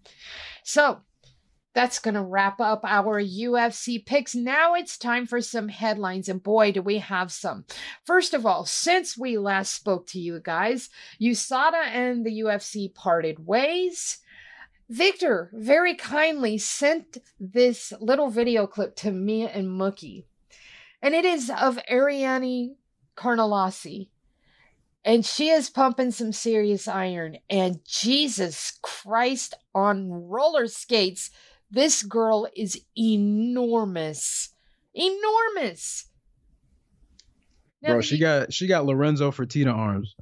[0.05, 0.11] Mm.
[0.65, 1.01] So
[1.75, 4.35] that's going to wrap up our UFC picks.
[4.35, 7.65] Now it's time for some headlines, and boy, do we have some.
[8.05, 10.89] First of all, since we last spoke to you guys,
[11.21, 14.19] USADA and the UFC parted ways.
[14.91, 20.25] Victor very kindly sent this little video clip to me and Mookie
[21.03, 22.77] and it is of Ariane
[23.17, 24.09] Carnelossi.
[25.05, 27.39] And she is pumping some serious iron.
[27.49, 31.31] And Jesus Christ, on roller skates,
[31.71, 34.51] this girl is enormous.
[34.95, 36.07] Enormous.
[37.81, 40.15] Now, Bro, she got she got Lorenzo Fertitta arms.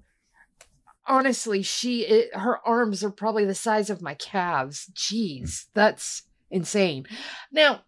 [1.06, 4.90] Honestly, she it, her arms are probably the size of my calves.
[4.94, 7.06] Jeez, that's insane.
[7.50, 7.82] Now,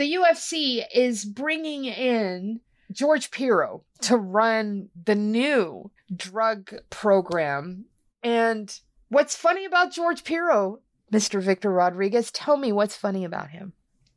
[0.00, 2.60] the UFC is bringing in
[2.90, 7.84] George Piro to run the new drug program.
[8.22, 8.74] And
[9.10, 10.78] what's funny about George Piro,
[11.12, 11.42] Mr.
[11.42, 12.30] Victor Rodriguez?
[12.30, 13.74] Tell me what's funny about him.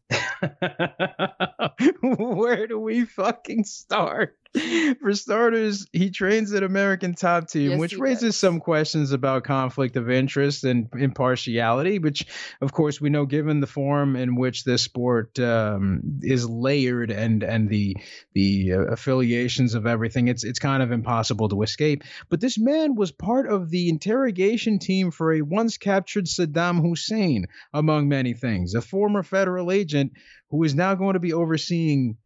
[2.02, 4.38] Where do we fucking start?
[5.02, 8.38] For starters, he trains at American Top Team, yes, which raises does.
[8.38, 11.98] some questions about conflict of interest and impartiality.
[11.98, 12.28] Which,
[12.62, 17.42] of course, we know, given the form in which this sport um, is layered and
[17.42, 17.98] and the
[18.34, 22.04] the uh, affiliations of everything, it's it's kind of impossible to escape.
[22.30, 27.48] But this man was part of the interrogation team for a once captured Saddam Hussein,
[27.74, 28.76] among many things.
[28.76, 30.14] A former federal agent
[30.52, 32.18] who is now going to be overseeing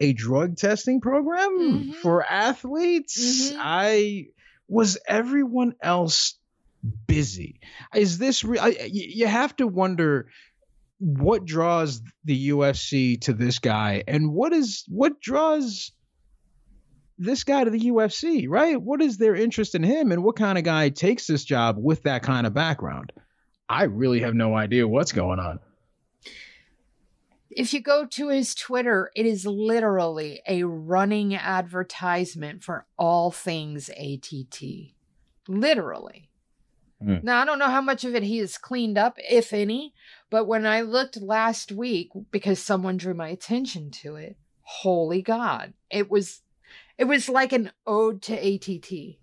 [0.00, 1.92] a drug testing program mm-hmm.
[1.92, 3.50] for athletes.
[3.50, 3.58] Mm-hmm.
[3.60, 4.26] I
[4.68, 6.34] was everyone else
[7.06, 7.60] busy.
[7.94, 10.28] Is this re- I, you have to wonder
[10.98, 15.92] what draws the UFC to this guy, and what is what draws
[17.18, 18.80] this guy to the UFC, right?
[18.80, 22.04] What is their interest in him, and what kind of guy takes this job with
[22.04, 23.12] that kind of background?
[23.68, 25.60] I really have no idea what's going on.
[27.50, 33.90] If you go to his Twitter, it is literally a running advertisement for all things
[33.90, 34.62] ATT.
[35.48, 36.30] Literally.
[37.02, 37.24] Mm.
[37.24, 39.94] Now, I don't know how much of it he has cleaned up, if any,
[40.28, 45.72] but when I looked last week, because someone drew my attention to it, holy God,
[45.90, 46.42] it was
[46.98, 49.16] it was like an ode to ATT.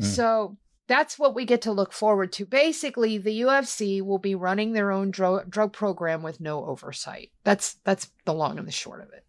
[0.00, 0.56] So
[0.86, 2.46] that's what we get to look forward to.
[2.46, 7.30] Basically, the UFC will be running their own drug, drug program with no oversight.
[7.44, 9.24] That's that's the long and the short of it.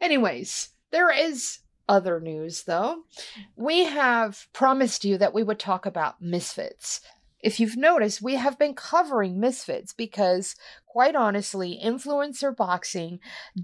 [0.00, 3.04] Anyways, there is other news though.
[3.56, 7.00] We have promised you that we would talk about misfits.
[7.40, 13.20] If you've noticed, we have been covering misfits because quite honestly, influencer boxing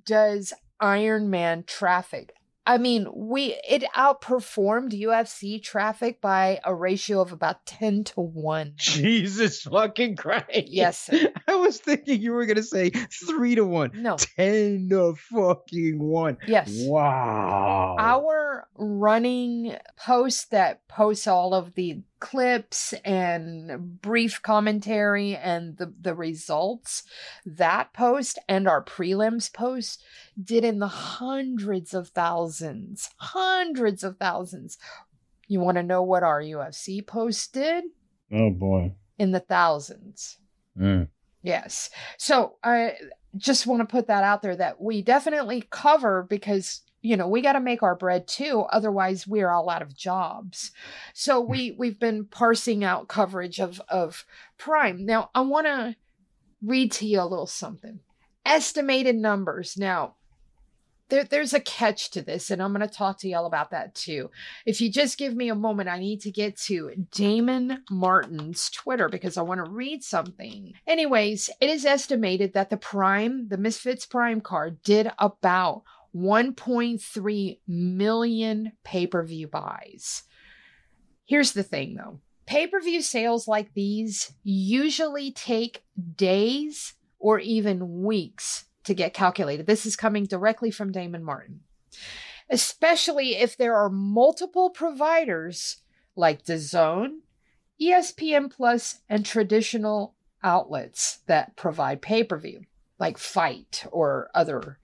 [0.07, 2.35] does Iron Man traffic.
[2.67, 8.73] I mean, we it outperformed UFC traffic by a ratio of about 10 to 1.
[8.77, 10.47] Jesus fucking Christ.
[10.67, 10.99] Yes.
[11.01, 11.31] sir.
[11.49, 13.91] I was thinking you were gonna say three to one.
[13.95, 14.17] No.
[14.17, 16.39] Ten to fucking one.
[16.47, 16.71] Yes.
[16.87, 17.97] Wow.
[17.99, 26.15] Our running post that posts all of the clips and brief commentary and the, the
[26.15, 27.03] results,
[27.45, 30.03] that post and our prelims post
[30.43, 33.11] did in the hundreds of thousands.
[33.19, 34.79] Hundreds of thousands.
[35.49, 37.85] You want to know what our UFC post did?
[38.33, 38.95] oh boy.
[39.19, 40.39] In the thousands.
[40.81, 41.09] Mm.
[41.43, 41.91] Yes.
[42.17, 42.95] So I
[43.37, 47.43] just want to put that out there that we definitely cover because you know we
[47.43, 50.73] got to make our bread too otherwise we're all out of jobs.
[51.13, 51.51] So hmm.
[51.51, 54.25] we we've been parsing out coverage of of
[54.59, 55.05] prime.
[55.05, 55.97] Now i want to
[56.63, 58.01] read to you a little something.
[58.47, 59.77] Estimated numbers.
[59.77, 60.15] Now
[61.11, 63.95] there, there's a catch to this, and I'm going to talk to y'all about that
[63.95, 64.31] too.
[64.65, 69.09] If you just give me a moment, I need to get to Damon Martin's Twitter
[69.09, 70.73] because I want to read something.
[70.87, 75.83] Anyways, it is estimated that the Prime, the Misfits Prime card, did about
[76.15, 80.23] 1.3 million pay per view buys.
[81.27, 85.85] Here's the thing though pay per view sales like these usually take
[86.17, 89.67] days or even weeks to get calculated.
[89.67, 91.61] This is coming directly from Damon Martin.
[92.51, 95.79] Especially if there are multiple providers
[96.15, 97.21] like DAZN,
[97.81, 102.63] ESPN Plus, and traditional outlets that provide pay per view,
[102.99, 104.79] like FITE or other.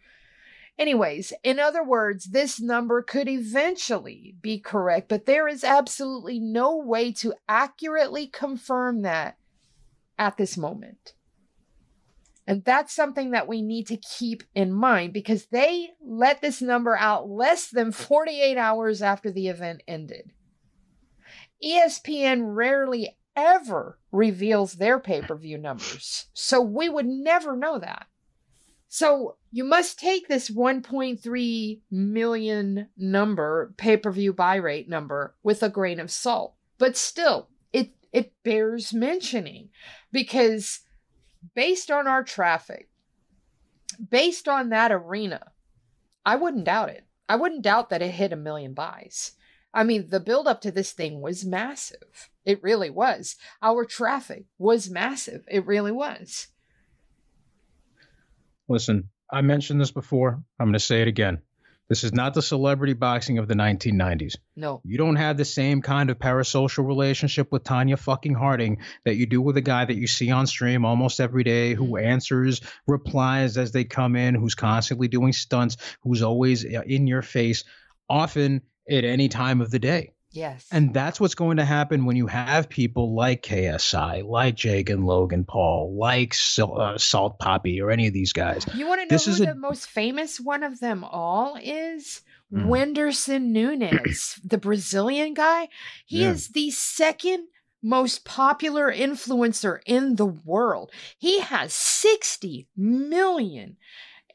[0.81, 6.75] Anyways, in other words, this number could eventually be correct, but there is absolutely no
[6.75, 9.37] way to accurately confirm that
[10.19, 11.13] at this moment.
[12.47, 16.97] And that's something that we need to keep in mind because they let this number
[16.97, 20.33] out less than 48 hours after the event ended.
[21.63, 28.07] ESPN rarely ever reveals their pay per view numbers, so we would never know that.
[28.93, 35.63] So you must take this 1.3 million number, pay per view buy rate number, with
[35.63, 36.55] a grain of salt.
[36.77, 39.69] But still, it, it bears mentioning
[40.11, 40.81] because
[41.55, 42.89] based on our traffic,
[44.11, 45.53] based on that arena,
[46.27, 47.07] I wouldn't doubt it.
[47.29, 49.37] I wouldn't doubt that it hit a million buys.
[49.73, 52.29] I mean, the buildup to this thing was massive.
[52.45, 53.37] It really was.
[53.63, 55.45] Our traffic was massive.
[55.49, 56.49] It really was.
[58.71, 60.41] Listen, I mentioned this before.
[60.61, 61.43] I'm going to say it again.
[61.89, 64.37] This is not the celebrity boxing of the 1990s.
[64.55, 64.81] No.
[64.85, 69.27] You don't have the same kind of parasocial relationship with Tonya fucking Harding that you
[69.27, 73.59] do with a guy that you see on stream almost every day who answers replies
[73.59, 77.65] as they come in, who's constantly doing stunts, who's always uh, in your face,
[78.09, 80.13] often at any time of the day.
[80.33, 80.67] Yes.
[80.71, 85.05] And that's what's going to happen when you have people like KSI, like Jake and
[85.05, 88.65] Logan Paul, like uh, Salt Papi, or any of these guys.
[88.75, 91.57] you want to know this who is a- the most famous one of them all
[91.61, 92.21] is?
[92.53, 92.67] Mm.
[92.67, 95.69] Whindersson Nunes, the Brazilian guy.
[96.07, 96.31] He Yeah.
[96.31, 97.47] is the second
[97.83, 100.91] most popular influencer in the world.
[101.17, 103.77] He has 60 million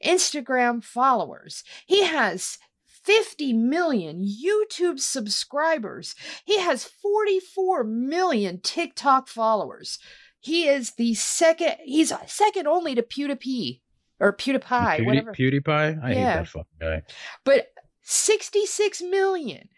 [0.04, 1.64] Instagram followers.
[1.86, 2.58] He has
[3.06, 6.16] 50 million YouTube subscribers.
[6.44, 10.00] He has 44 million TikTok followers.
[10.40, 13.82] He is the second, he's second only to PewDiePie
[14.20, 15.34] or PewDiePie, Pewdie- whatever.
[15.34, 16.04] PewDiePie?
[16.04, 17.02] I hate that fucking guy.
[17.44, 17.68] But
[18.02, 19.70] 66 million.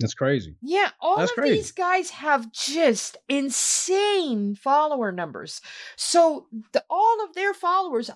[0.00, 0.56] That's crazy.
[0.60, 1.54] Yeah, all That's of crazy.
[1.56, 5.60] these guys have just insane follower numbers.
[5.96, 8.10] So the, all of their followers,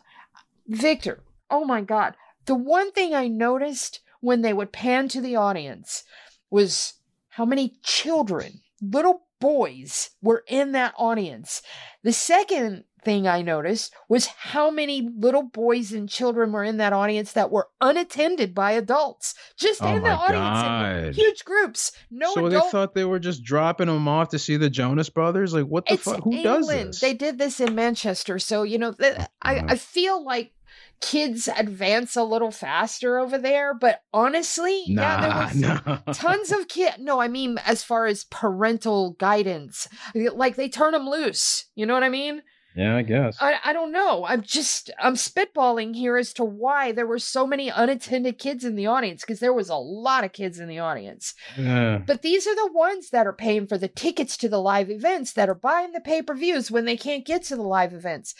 [0.67, 1.23] Victor.
[1.51, 2.15] Oh my God!
[2.49, 6.03] The one thing I noticed when they would pan to the audience
[6.51, 6.95] was
[7.29, 11.61] how many children, little boys, were in that audience.
[12.03, 16.95] The second thing I noticed was how many little boys and children were in that
[16.95, 21.93] audience that were unattended by adults, just Oh in the audience, huge groups.
[22.11, 25.11] No so adult they thought they were just dropping them off to see the Jonas
[25.11, 25.53] Brothers.
[25.53, 26.25] Like, what the it's fuck?
[26.25, 26.45] Who England.
[26.45, 27.01] does this?
[27.01, 29.59] They did this in Manchester, so you know th- oh, I.
[29.69, 30.53] I feel like
[31.01, 35.31] kids advance a little faster over there, but honestly, yeah, there
[35.77, 36.13] was nah.
[36.13, 36.95] tons of kid.
[36.99, 41.67] No, I mean as far as parental guidance, like they turn them loose.
[41.75, 42.43] You know what I mean?
[42.75, 43.37] Yeah, I guess.
[43.41, 44.25] I, I don't know.
[44.25, 48.77] I'm just I'm spitballing here as to why there were so many unattended kids in
[48.77, 51.35] the audience because there was a lot of kids in the audience.
[51.57, 51.99] yeah.
[52.07, 55.33] But these are the ones that are paying for the tickets to the live events
[55.33, 58.35] that are buying the pay-per-views when they can't get to the live events.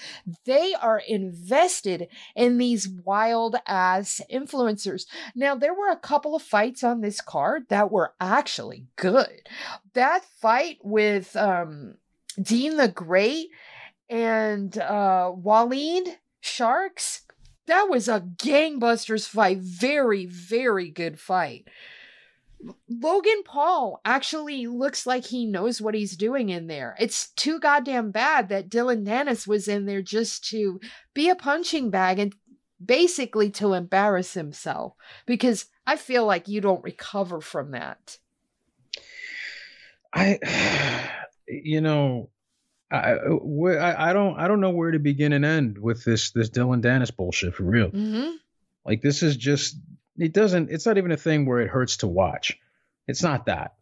[0.45, 2.07] They are invested
[2.37, 5.07] in these wild ass influencers.
[5.35, 9.49] Now there were a couple of fights on this card that were actually good.
[9.95, 11.97] That fight with um
[12.41, 13.49] Deen the Great
[14.09, 17.23] and uh Walid Sharks
[17.69, 19.59] that was a gangbusters fight.
[19.59, 21.69] Very, very good fight.
[22.89, 26.97] Logan Paul actually looks like he knows what he's doing in there.
[26.99, 30.81] It's too goddamn bad that Dillon Danis was in there just to
[31.15, 32.35] be a punching bag and
[32.85, 34.95] basically to embarrass himself
[35.27, 38.19] because I feel like you don't recover from that.
[40.13, 40.41] I,
[41.47, 42.31] you know,
[42.91, 46.49] I, I, I don't I don't know where to begin and end with this this
[46.49, 47.91] Dillon Danis bullshit for real.
[47.91, 48.31] Mm-hmm.
[48.85, 49.77] Like this is just
[50.17, 52.59] it doesn't it's not even a thing where it hurts to watch.
[53.07, 53.75] It's not that.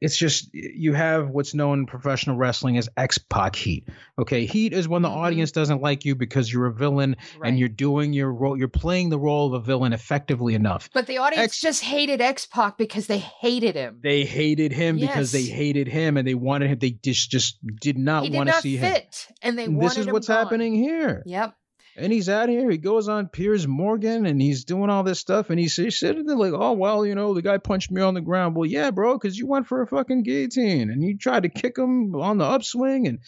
[0.00, 3.88] It's just you have what's known in professional wrestling as X Pac heat.
[4.18, 5.16] Okay, heat is when the Mhm.
[5.16, 7.48] audience doesn't like you because you're a villain Right.
[7.48, 8.56] and you're doing your role.
[8.56, 10.88] You're playing the role of a villain effectively enough.
[10.94, 13.98] but the audience X- just hated X Pac because they hated him.
[14.02, 16.78] They hated him because they hated him and they wanted him.
[16.78, 18.92] They just just did not want to see him.
[18.92, 20.36] fit, and they And wanted this is him what's gone.
[20.44, 21.22] happening here.
[21.26, 21.54] Yep.
[21.98, 22.70] And he's out here.
[22.70, 25.50] He goes on Piers Morgan and he's doing all this stuff.
[25.50, 28.14] And he's, he's sitting there like, oh, well, you know, the guy punched me on
[28.14, 28.54] the ground.
[28.54, 31.76] Well, yeah, bro, because you went for a fucking guillotine and you tried to kick
[31.76, 33.08] him on the upswing.
[33.08, 33.18] And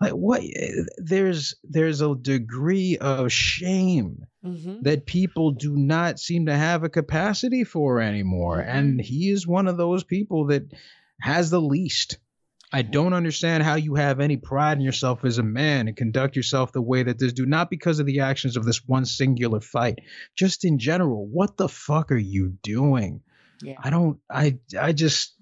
[0.00, 0.42] like, what?
[0.98, 6.88] There's there's a degree of shame hmm that people do not seem to have a
[6.88, 8.58] capacity for anymore.
[8.58, 8.68] Mhm.
[8.68, 10.62] And he is one of those people that
[11.20, 12.18] has the least.
[12.72, 16.34] I don't understand how you have any pride in yourself as a man and conduct
[16.34, 19.60] yourself the way that this do, not because of the actions of this one singular
[19.60, 20.00] fight,
[20.34, 21.26] just in general.
[21.26, 23.22] What the fuck are you doing?
[23.62, 23.76] Yeah.
[23.82, 25.34] I don't, I, I just,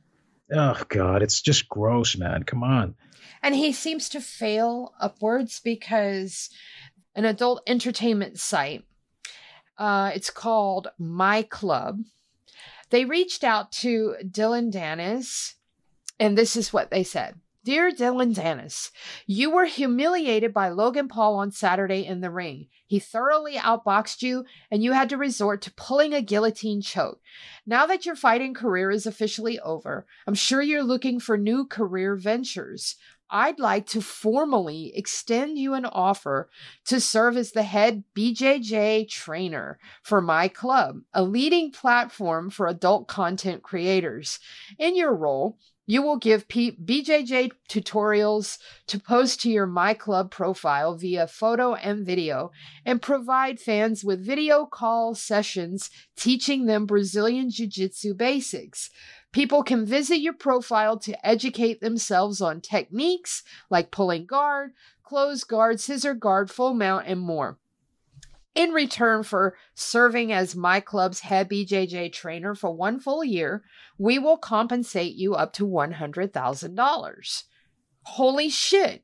[0.53, 2.43] oh God, it's just gross, man.
[2.43, 2.95] Come on.
[3.43, 6.51] And he seems to fail upwards because
[7.15, 8.85] an adult entertainment site,
[9.79, 12.01] uh, it's called My Club.
[12.91, 15.55] They reached out to Dillon Danis,
[16.25, 17.35] and this is what they said.
[17.65, 18.91] Dear Dillon Danis,
[19.27, 22.69] you were humiliated by Logan Paul on Saturday in the ring.
[22.87, 27.21] He thoroughly outboxed you, and you had to resort to pulling a guillotine choke.
[27.67, 32.17] Now that your fighting career is officially over, I'm sure you're looking for new career
[32.17, 32.97] ventures.
[33.31, 36.49] I'd like to formally extend you an offer
[36.87, 43.09] to serve as the head BJJ trainer for my club, a leading platform for adult
[43.09, 44.39] content creators.
[44.79, 50.31] In your role, you will give P- BJJ tutorials to post to your My Club
[50.31, 52.51] profile via photo and video,
[52.85, 58.91] and provide fans with video call sessions teaching them Brazilian Jiu Jitsu basics.
[59.33, 64.71] People can visit your profile to educate themselves on techniques like pulling guard,
[65.03, 67.59] close guard, scissor guard, full mount, and more.
[68.55, 73.65] In return for serving as my club's head BJJ trainer for one full year,
[73.99, 77.43] we will compensate you up to $100,000.
[78.05, 79.03] Holy shit.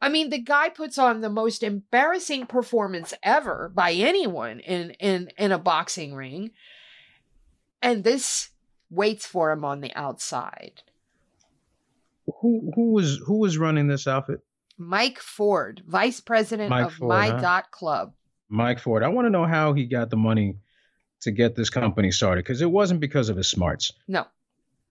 [0.00, 5.30] I mean, the guy puts on the most embarrassing performance ever by anyone in, in,
[5.36, 6.50] in a boxing ring.
[7.80, 8.50] And this
[8.90, 10.82] waits for him on the outside.
[12.40, 14.40] Who, who was, who was running this outfit?
[14.78, 17.40] Mike Ford, vice president Mike of Ford, My huh?
[17.40, 18.12] Dot Club.
[18.52, 19.02] Mike Ford.
[19.02, 20.58] I want to know how he got the money
[21.22, 23.92] to get this company started because it wasn't because of his smarts.
[24.06, 24.26] No.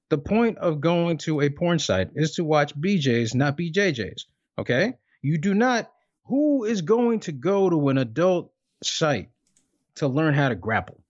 [0.10, 4.24] The point of going to a porn site is to watch BJs, not BJJs.
[4.58, 4.94] Okay?
[5.22, 5.92] You do not.
[6.26, 8.52] Who is going to go to an adult
[8.84, 9.30] site
[9.96, 11.01] to learn how to grapple?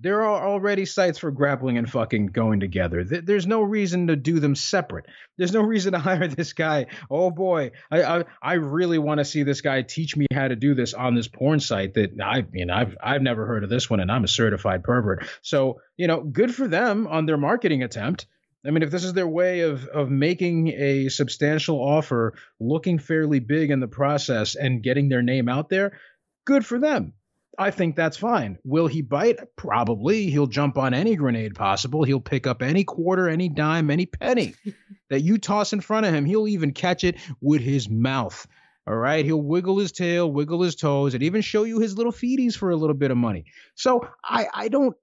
[0.00, 3.04] There are already sites for grappling and fucking going together.
[3.04, 5.04] There's no reason to do them separate.
[5.36, 6.86] There's no reason to hire this guy.
[7.10, 10.56] Oh boy, I I, I really want to see this guy teach me how to
[10.56, 13.90] do this on this porn site that I know I've I've never heard of this
[13.90, 15.26] one and I'm a certified pervert.
[15.42, 18.26] So you know, good for them on their marketing attempt.
[18.64, 23.40] I mean, if this is their way of of making a substantial offer, looking fairly
[23.40, 25.98] big in the process, and getting their name out there,
[26.46, 27.12] good for them.
[27.58, 28.58] I think that's fine.
[28.64, 29.38] Will he bite?
[29.56, 30.30] Probably.
[30.30, 32.02] He'll jump on any grenade possible.
[32.02, 34.54] He'll pick up any quarter, any dime, any penny
[35.10, 36.24] that you toss in front of him.
[36.24, 38.46] He'll even catch it with his mouth.
[38.86, 39.24] All right.
[39.24, 42.70] He'll wiggle his tail, wiggle his toes, and even show you his little feeties for
[42.70, 43.44] a little bit of money.
[43.74, 44.96] So I, I don't,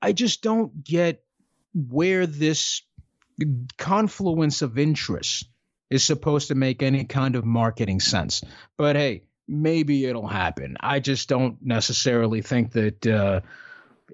[0.00, 1.22] I just don't get
[1.74, 2.82] where this
[3.76, 5.44] confluence of interests
[5.90, 8.42] is supposed to make any kind of marketing sense.
[8.76, 10.76] But hey, maybe it'll happen.
[10.80, 13.06] I just don't necessarily think that.
[13.06, 13.40] Uh,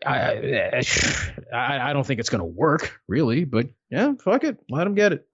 [0.07, 0.83] I,
[1.53, 4.95] I, I don't think it's going to work really, but yeah, fuck it, let them
[4.95, 5.27] get it.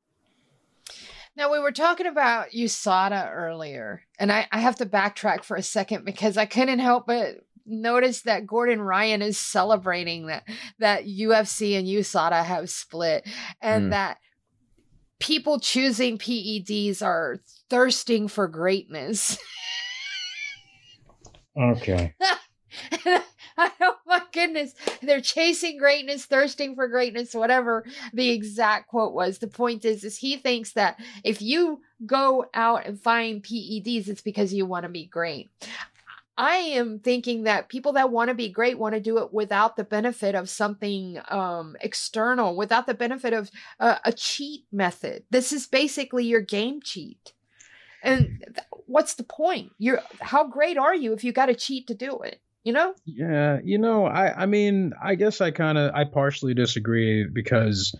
[1.36, 5.62] Now we were talking about USADA earlier, and I, I have to backtrack for a
[5.62, 7.36] second because I couldn't help but
[7.66, 13.28] notice that Gordon Ryan is celebrating that that UFC and USADA have split,
[13.60, 13.90] and mm.
[13.90, 14.18] that
[15.18, 17.38] people choosing PEDs are
[17.68, 19.38] thirsting for greatness.
[21.56, 22.14] Okay.
[23.58, 24.74] oh my goodness.
[25.02, 29.38] They're chasing greatness, thirsting for greatness, whatever the exact quote was.
[29.38, 34.20] The point is, is he thinks that if you go out and find PEDs, it's
[34.20, 35.50] because you want to be great.
[36.38, 39.76] I am thinking that people that want to be great want to do it without
[39.76, 43.50] the benefit of something um, external, without the benefit of
[43.80, 45.24] uh, a cheat method.
[45.30, 47.32] This is basically your game cheat.
[48.06, 49.72] And th- what's the point?
[49.78, 52.40] You're how great are you if you got to cheat to do it?
[52.64, 52.94] You know?
[53.04, 57.94] Yeah, you know, I I mean, I guess I kind of I partially disagree because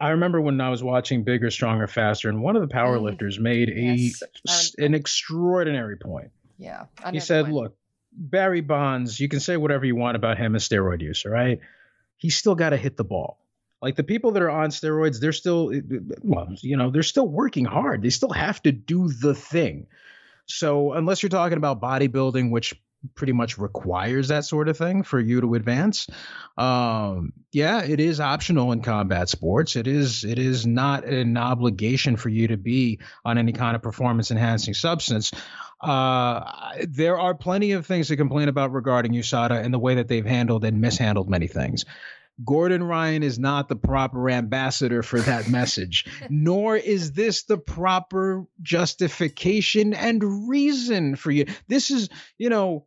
[0.00, 3.40] I remember when I was watching Bigger, Stronger, Faster, and one of the powerlifters mm.
[3.40, 4.12] made a
[4.46, 4.74] yes.
[4.78, 6.30] an extraordinary point.
[6.58, 7.76] Yeah, he said, "Look,
[8.12, 11.60] Barry Bonds, you can say whatever you want about him as steroid use, all right?
[12.16, 13.38] He's still got to hit the ball.
[13.80, 15.72] Like the people that are on steroids, they're still,
[16.22, 18.02] well, you know, they're still working hard.
[18.02, 19.86] They still have to do the thing.
[20.46, 22.74] So unless you're talking about bodybuilding, which
[23.14, 26.08] pretty much requires that sort of thing for you to advance.
[26.56, 29.76] Um, yeah, it is optional in combat sports.
[29.76, 33.82] It is it is not an obligation for you to be on any kind of
[33.82, 35.30] performance enhancing substance.
[35.80, 40.08] Uh, there are plenty of things to complain about regarding USADA and the way that
[40.08, 41.84] they've handled and mishandled many things.
[42.44, 48.44] Gordon Ryan is not the proper ambassador for that message, nor is this the proper
[48.62, 51.46] justification and reason for you.
[51.66, 52.86] This is, you know,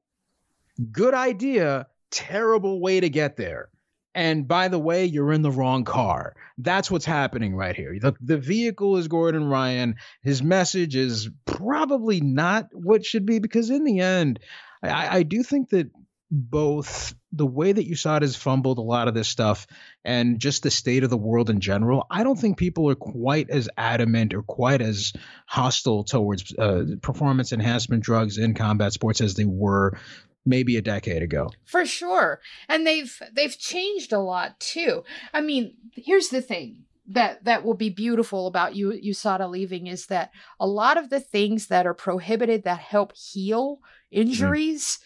[0.92, 3.70] good idea, terrible way to get there.
[4.14, 6.36] And by the way, you're in the wrong car.
[6.58, 7.98] That's what's happening right here.
[7.98, 9.96] The, the vehicle is Gordon Ryan.
[10.22, 14.40] His message is probably not what should be because, in the end,
[14.84, 15.92] I, I do think that
[16.32, 19.68] both the way that USADA has fumbled a lot of this stuff
[20.06, 23.50] and just the state of the world in general, I don't think people are quite
[23.50, 25.12] as adamant or quite as
[25.46, 29.98] hostile towards uh, performance enhancement drugs in combat sports as they were
[30.46, 31.50] maybe a decade ago.
[31.66, 32.40] For sure.
[32.70, 35.04] And they've they've changed a lot too.
[35.34, 40.08] I mean, here's the thing that that will be beautiful about you USADA leaving is
[40.08, 44.22] that a lot of the things that are prohibited that help heal mm-hmm.
[44.22, 45.00] injuries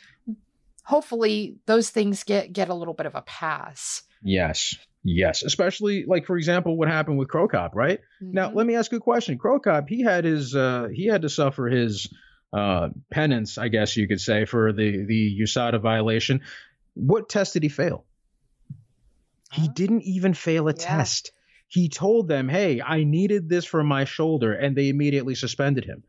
[0.85, 4.03] hopefully those things get get a little bit of a pass.
[4.23, 4.75] Yes.
[5.07, 7.99] Yes, especially like for example, what happened with Cro Cop, right?
[8.23, 8.31] Mm-hmm.
[8.31, 9.37] Now, let me ask you a question.
[9.37, 12.11] Cro Cop, he had his, uh, he had to suffer his
[12.51, 16.41] uh, penance, I guess you could say, for the the USADA violation.
[16.95, 18.05] What test did he fail?
[19.51, 20.77] He didn't even fail a yeah.
[20.77, 21.31] test.
[21.67, 26.03] He told them, "Hey, I needed this for my shoulder," and they immediately suspended him.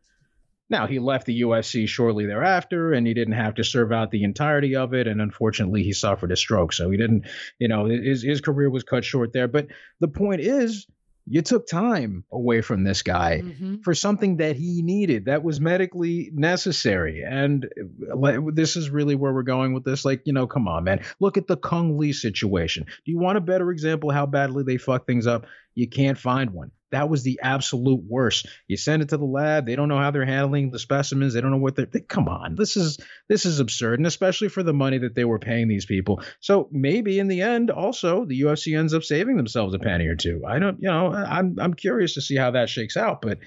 [0.69, 4.23] Now, he left the UFC shortly thereafter and he didn't have to serve out the
[4.23, 5.07] entirety of it.
[5.07, 6.73] And unfortunately, he suffered a stroke.
[6.73, 7.25] So he didn't,
[7.57, 9.47] you know, his, his career was cut short there.
[9.47, 9.67] But
[9.99, 10.85] the point is,
[11.29, 13.77] you took time away from this guy mm-hmm.
[13.83, 17.67] for something that he needed that was medically necessary and
[18.53, 21.37] this is really where we're going with this like you know come on man look
[21.37, 25.05] at the Cung Le situation do you want a better example how badly they fuck
[25.05, 25.45] things up
[25.75, 28.47] you can't find one that was the absolute worst.
[28.67, 31.41] You send it to the lab, they don't know how they're handling the specimens, they
[31.41, 32.55] don't know what they're they, come on.
[32.55, 35.85] This is this is absurd, and especially for the money that they were paying these
[35.85, 36.21] people.
[36.39, 40.15] So maybe in the end, also the UFC ends up saving themselves a penny or
[40.15, 40.43] two.
[40.47, 43.39] I don't, you know, I'm I'm curious to see how that shakes out, but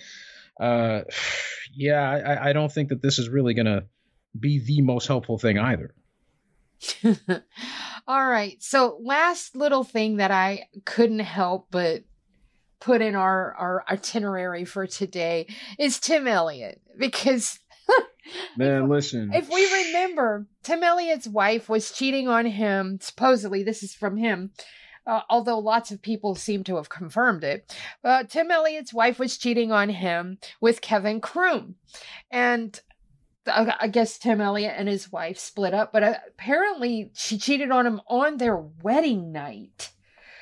[0.60, 1.02] uh,
[1.74, 3.84] yeah, I, I don't think that this is really gonna
[4.38, 5.94] be the most helpful thing either.
[8.06, 8.62] All right.
[8.62, 12.02] So last little thing that I couldn't help but
[12.80, 15.46] put in our, our itinerary for today
[15.78, 17.58] is Tim Elliott because
[18.56, 19.32] Man, listen.
[19.32, 22.98] if we remember, Tim Elliott's wife was cheating on him.
[23.00, 24.52] Supposedly, this is from him.
[25.06, 27.74] Uh, although lots of people seem to have confirmed it,
[28.04, 31.76] uh, Tim Elliott's wife was cheating on him with Kevin Croom,
[32.30, 32.78] and
[33.46, 35.92] I I guess Tim Elliott and his wife split up.
[35.92, 39.90] But uh, apparently, she cheated on him on their wedding night.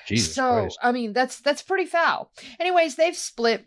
[0.09, 0.79] Jesus so Christ.
[0.83, 2.33] I mean, that's that's pretty foul.
[2.59, 3.67] Anyways, they've split.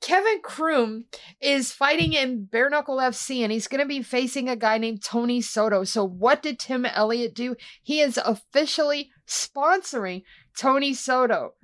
[0.00, 1.06] Kevin Croom
[1.40, 5.02] is fighting in Bare Knuckle FC and he's going to be facing a guy named
[5.02, 5.82] Tony Soto.
[5.84, 7.56] So, what did Tim Elliott do?
[7.82, 10.24] He is officially sponsoring
[10.54, 11.54] Tony Soto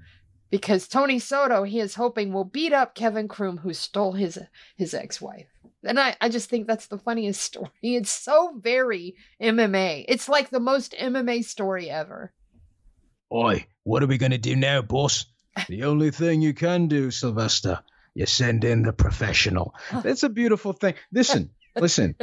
[0.51, 4.38] because Tony Soto, he is hoping, will beat up Kevin Croom, who stole his
[4.74, 5.49] his ex wife.
[5.84, 7.68] And I, I just think that's the funniest story.
[7.82, 10.07] It's so very MMA.
[10.09, 12.32] It's like the most MMA story ever.
[13.33, 15.26] Oi, what are we going to do now, boss?
[15.68, 17.81] The only thing you can do, Sylvester,
[18.14, 19.74] you send in the professional.
[20.03, 20.95] That's a beautiful thing.
[21.12, 22.16] Listen, listen.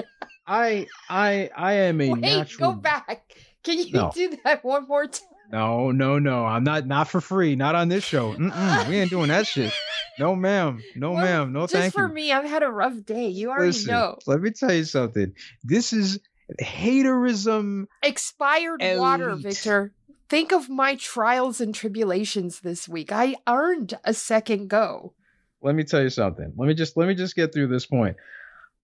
[0.46, 3.34] I I I am a Wait, natural go back.
[3.64, 4.12] Can you No.
[4.14, 5.22] do that one more time?
[5.52, 6.46] No, no, no.
[6.46, 7.56] I'm not not for free.
[7.56, 8.34] Not on this show.
[8.34, 9.72] Mm-mm, we ain't doing that shit.
[10.20, 10.82] No, ma'am.
[10.96, 11.54] No, Well, ma'am.
[11.54, 12.12] No, Just thank for you.
[12.14, 13.28] me, I've had a rough day.
[13.28, 14.18] You already Listen, know.
[14.26, 15.34] let me tell you something.
[15.64, 16.20] This is
[16.60, 17.86] haterism.
[18.02, 19.94] Expired water, Victor.
[20.30, 23.12] Think of my trials and tribulations this week.
[23.12, 25.14] I earned a second go.
[25.62, 26.54] Let me tell you something.
[26.58, 28.18] Let me just let me just get through this point.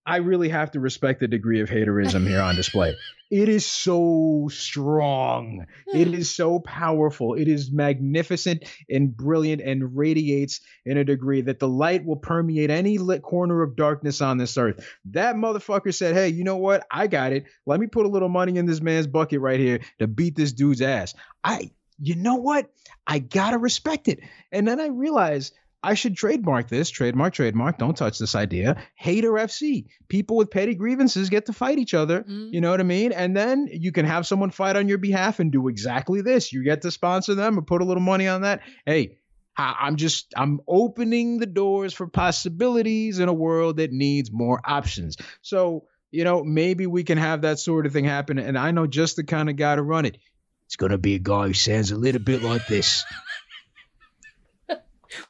[0.06, 2.96] I really have to respect the degree of haterism here on display.
[3.32, 5.66] It is so strong.
[5.92, 7.34] It is so powerful.
[7.34, 12.70] It is magnificent and brilliant and radiates in a degree that the light will permeate
[12.70, 14.88] any lit corner of darkness on this earth.
[15.06, 16.86] That motherfucker said, Hey, you know what?
[16.92, 17.46] I got it.
[17.66, 20.54] Let me put a little money in this man's bucket right here to beat this
[20.54, 21.16] dude's ass.
[21.44, 22.70] I, you know what?
[23.08, 24.20] I gotta respect it.
[24.52, 27.78] And then I realized I should trademark this, trademark, trademark.
[27.78, 28.78] Don't touch this idea.
[28.96, 29.88] Hater FC.
[30.08, 32.24] People with petty grievances get to fight each other.
[32.24, 32.54] Mm.
[32.54, 33.12] You know what I mean?
[33.12, 36.54] And then you can have someone fight on your behalf and do exactly this.
[36.54, 38.62] You get to sponsor them or put a little money on that.
[38.86, 39.18] Hey,
[39.58, 45.18] I'm just I'm opening the doors for possibilities in a world that needs more options.
[45.42, 48.40] So, you know, maybe we can have that sort of thing happen.
[48.40, 50.18] And I know just the kind of guy to run it.
[50.66, 53.04] It's gonna be a guy who sounds a little bit like this.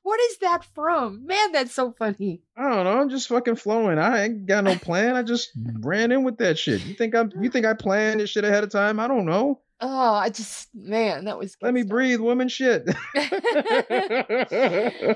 [0.04, 1.26] What is that from?
[1.26, 2.42] Man, that's so funny.
[2.58, 3.00] I don't know.
[3.00, 3.98] I'm just fucking flowing.
[3.98, 5.16] I ain't got no plan.
[5.16, 6.86] I just ran in with that shit.
[6.86, 7.32] You think I'm?
[7.42, 9.00] You think I planned this shit ahead of time?
[9.00, 9.60] I don't know.
[9.86, 11.58] Oh, I just man, that was.
[11.62, 11.90] Let me stuff.
[11.90, 12.48] breathe, woman.
[12.48, 12.86] Shit.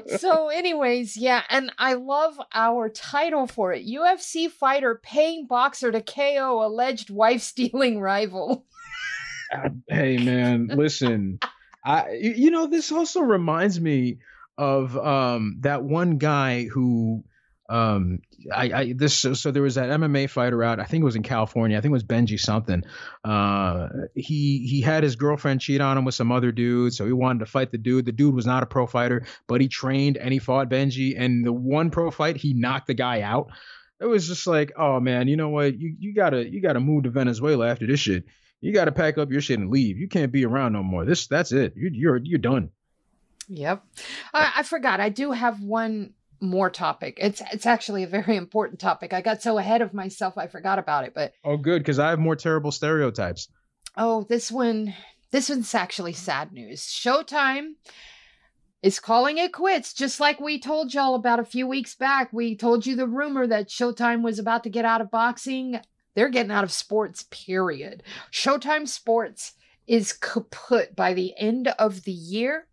[0.20, 6.01] so, anyways, yeah, and I love our title for it: UFC fighter paying boxer to
[6.01, 8.65] KO alleged wife stealing rival.
[9.55, 11.39] Uh, hey man, listen.
[11.86, 14.18] I you you know this also reminds me
[14.58, 17.24] of um that one guy who
[17.70, 18.20] um
[18.51, 21.18] I, I this so, so there was that MMA fighter out I think it was
[21.18, 22.84] in California I think it was Benji something
[23.24, 27.12] uh he he had his girlfriend cheat on him with some other dude so he
[27.12, 30.18] wanted to fight the dude the dude was not a pro fighter but he trained
[30.18, 33.47] and he fought Benji and the one pro fight he knocked the guy out
[33.99, 37.03] it was just like oh man you know what you you gotta you gotta move
[37.03, 38.24] to Venezuela after this shit
[38.62, 39.97] you got to pack up your shit and leave.
[39.97, 41.05] You can't be around no more.
[41.05, 41.74] This that's it.
[41.76, 42.72] You, you're you're done.
[43.50, 43.84] Yep.
[44.34, 45.00] I, I forgot.
[45.00, 47.18] I do have one more topic.
[47.22, 49.14] It's it's actually a very important topic.
[49.14, 51.14] I got so ahead of myself I forgot about it.
[51.16, 53.48] But Oh, good, because I have more terrible stereotypes.
[53.95, 54.93] oh, this one
[55.32, 56.82] this one's actually sad news.
[56.82, 57.72] Showtime
[58.84, 62.32] is calling it quits, just like we told y'all about a few weeks back.
[62.32, 65.80] We told you the rumor that Showtime was about to get out of boxing.
[66.16, 68.04] They're getting out of sports, period.
[68.32, 69.54] Showtime Sports
[69.88, 72.68] is kaput by the end of the year.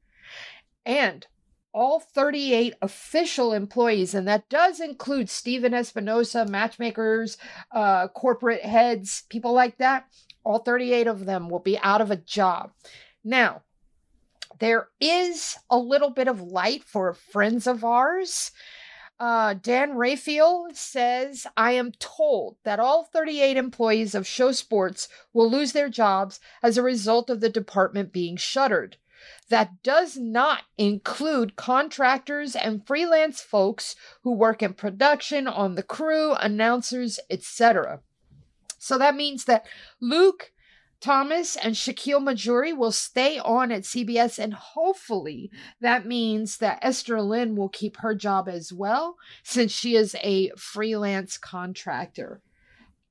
[0.85, 1.27] And
[1.73, 7.37] all 38 official employees, and that does include Stephen Espinoza, matchmakers,
[7.73, 10.07] uh, corporate heads, people like that,
[10.45, 12.73] all 38 of them will be out of a job.
[13.25, 13.63] Now,
[14.61, 18.53] there is a little bit of light for friends of ours.
[19.19, 25.51] Uh, Dan Rafael says, I am told that all 38 employees of Show Sports will
[25.51, 28.97] lose their jobs as a result of the department being shuttered.
[29.49, 36.35] That does not include contractors and freelance folks who work in production, on the crew,
[36.35, 38.01] announcers, etc.
[38.79, 39.67] So that means that
[40.01, 40.53] Luke
[41.01, 45.51] Thomas and Shakiel Mahjouri will stay on at CBS, and hopefully
[45.81, 50.51] that means that Esther Lin will keep her job as well, since she is a
[50.57, 52.41] freelance contractor.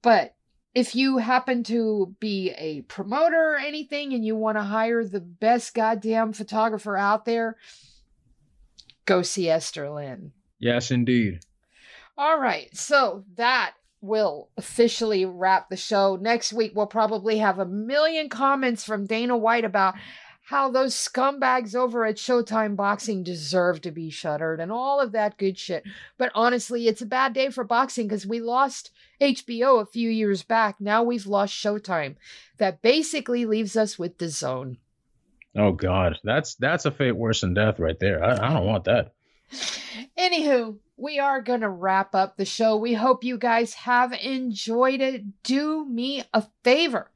[0.01, 0.35] But
[0.75, 5.19] if you happen to be a promoter or anything and you want to hire the
[5.19, 7.57] best goddamn photographer out there,
[9.05, 10.31] go see Esther Lin.
[10.59, 11.41] Yes, indeed.
[12.17, 12.75] All right.
[12.75, 16.17] So that will officially wrap the show.
[16.19, 19.95] Next week, we'll probably have a million comments from Dana White about
[20.45, 25.37] how those scumbags over at Showtime Boxing deserve to be shuttered and all of that
[25.37, 25.83] good shit.
[26.17, 28.91] But honestly, it's a bad day for boxing because we lost
[29.23, 30.79] HBO a few years back.
[30.79, 32.15] Now we've lost Showtime.
[32.57, 34.77] That basically leaves us with DAZN.
[35.55, 38.23] Oh God, that's that's a fate worse than death right there.
[38.23, 39.13] I, I don't want that.
[40.17, 42.75] Anywho, we are going to wrap up the show.
[42.75, 45.43] We hope you guys have enjoyed it.
[45.43, 47.11] Do me a favor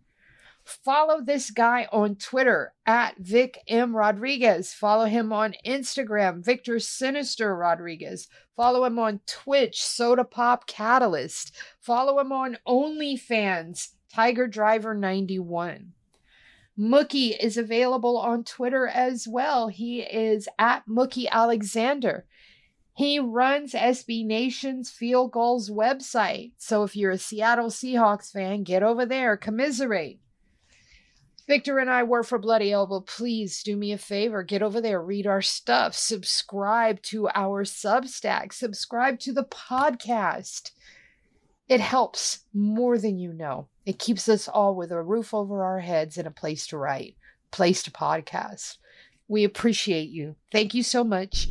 [0.68, 3.95] Follow this guy on Twitter at Vic M.
[3.95, 4.74] Rodriguez.
[4.74, 8.28] Follow him on Instagram, Victor Sinister Rodriguez.
[8.57, 11.55] Follow him on Twitch, Soda Pop Catalyst.
[11.80, 15.93] Follow him on OnlyFans, Tiger Driver 91.
[16.78, 19.70] Mookie is available on Twitter as well.
[19.70, 22.26] He is at Mookie Alexander.
[22.93, 26.51] He runs SB Nation's Field Gulls website.
[26.57, 30.20] So if you're a Seattle Seahawks fan, get over there, commiserate.
[31.48, 33.00] Victor and I work for Bloody Elbow.
[33.00, 34.43] Please do me a favor.
[34.43, 40.72] Get over there, read our stuff, subscribe to our Substack, subscribe to the podcast.
[41.70, 43.70] It helps more than you know.
[43.86, 47.16] It keeps us all with a roof over our heads and a place to write,
[47.52, 48.78] place to podcast.
[49.30, 50.36] We appreciate you.
[50.52, 51.48] Thank you so much.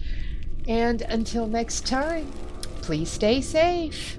[0.69, 2.31] And until next time,
[2.83, 4.19] please stay safe.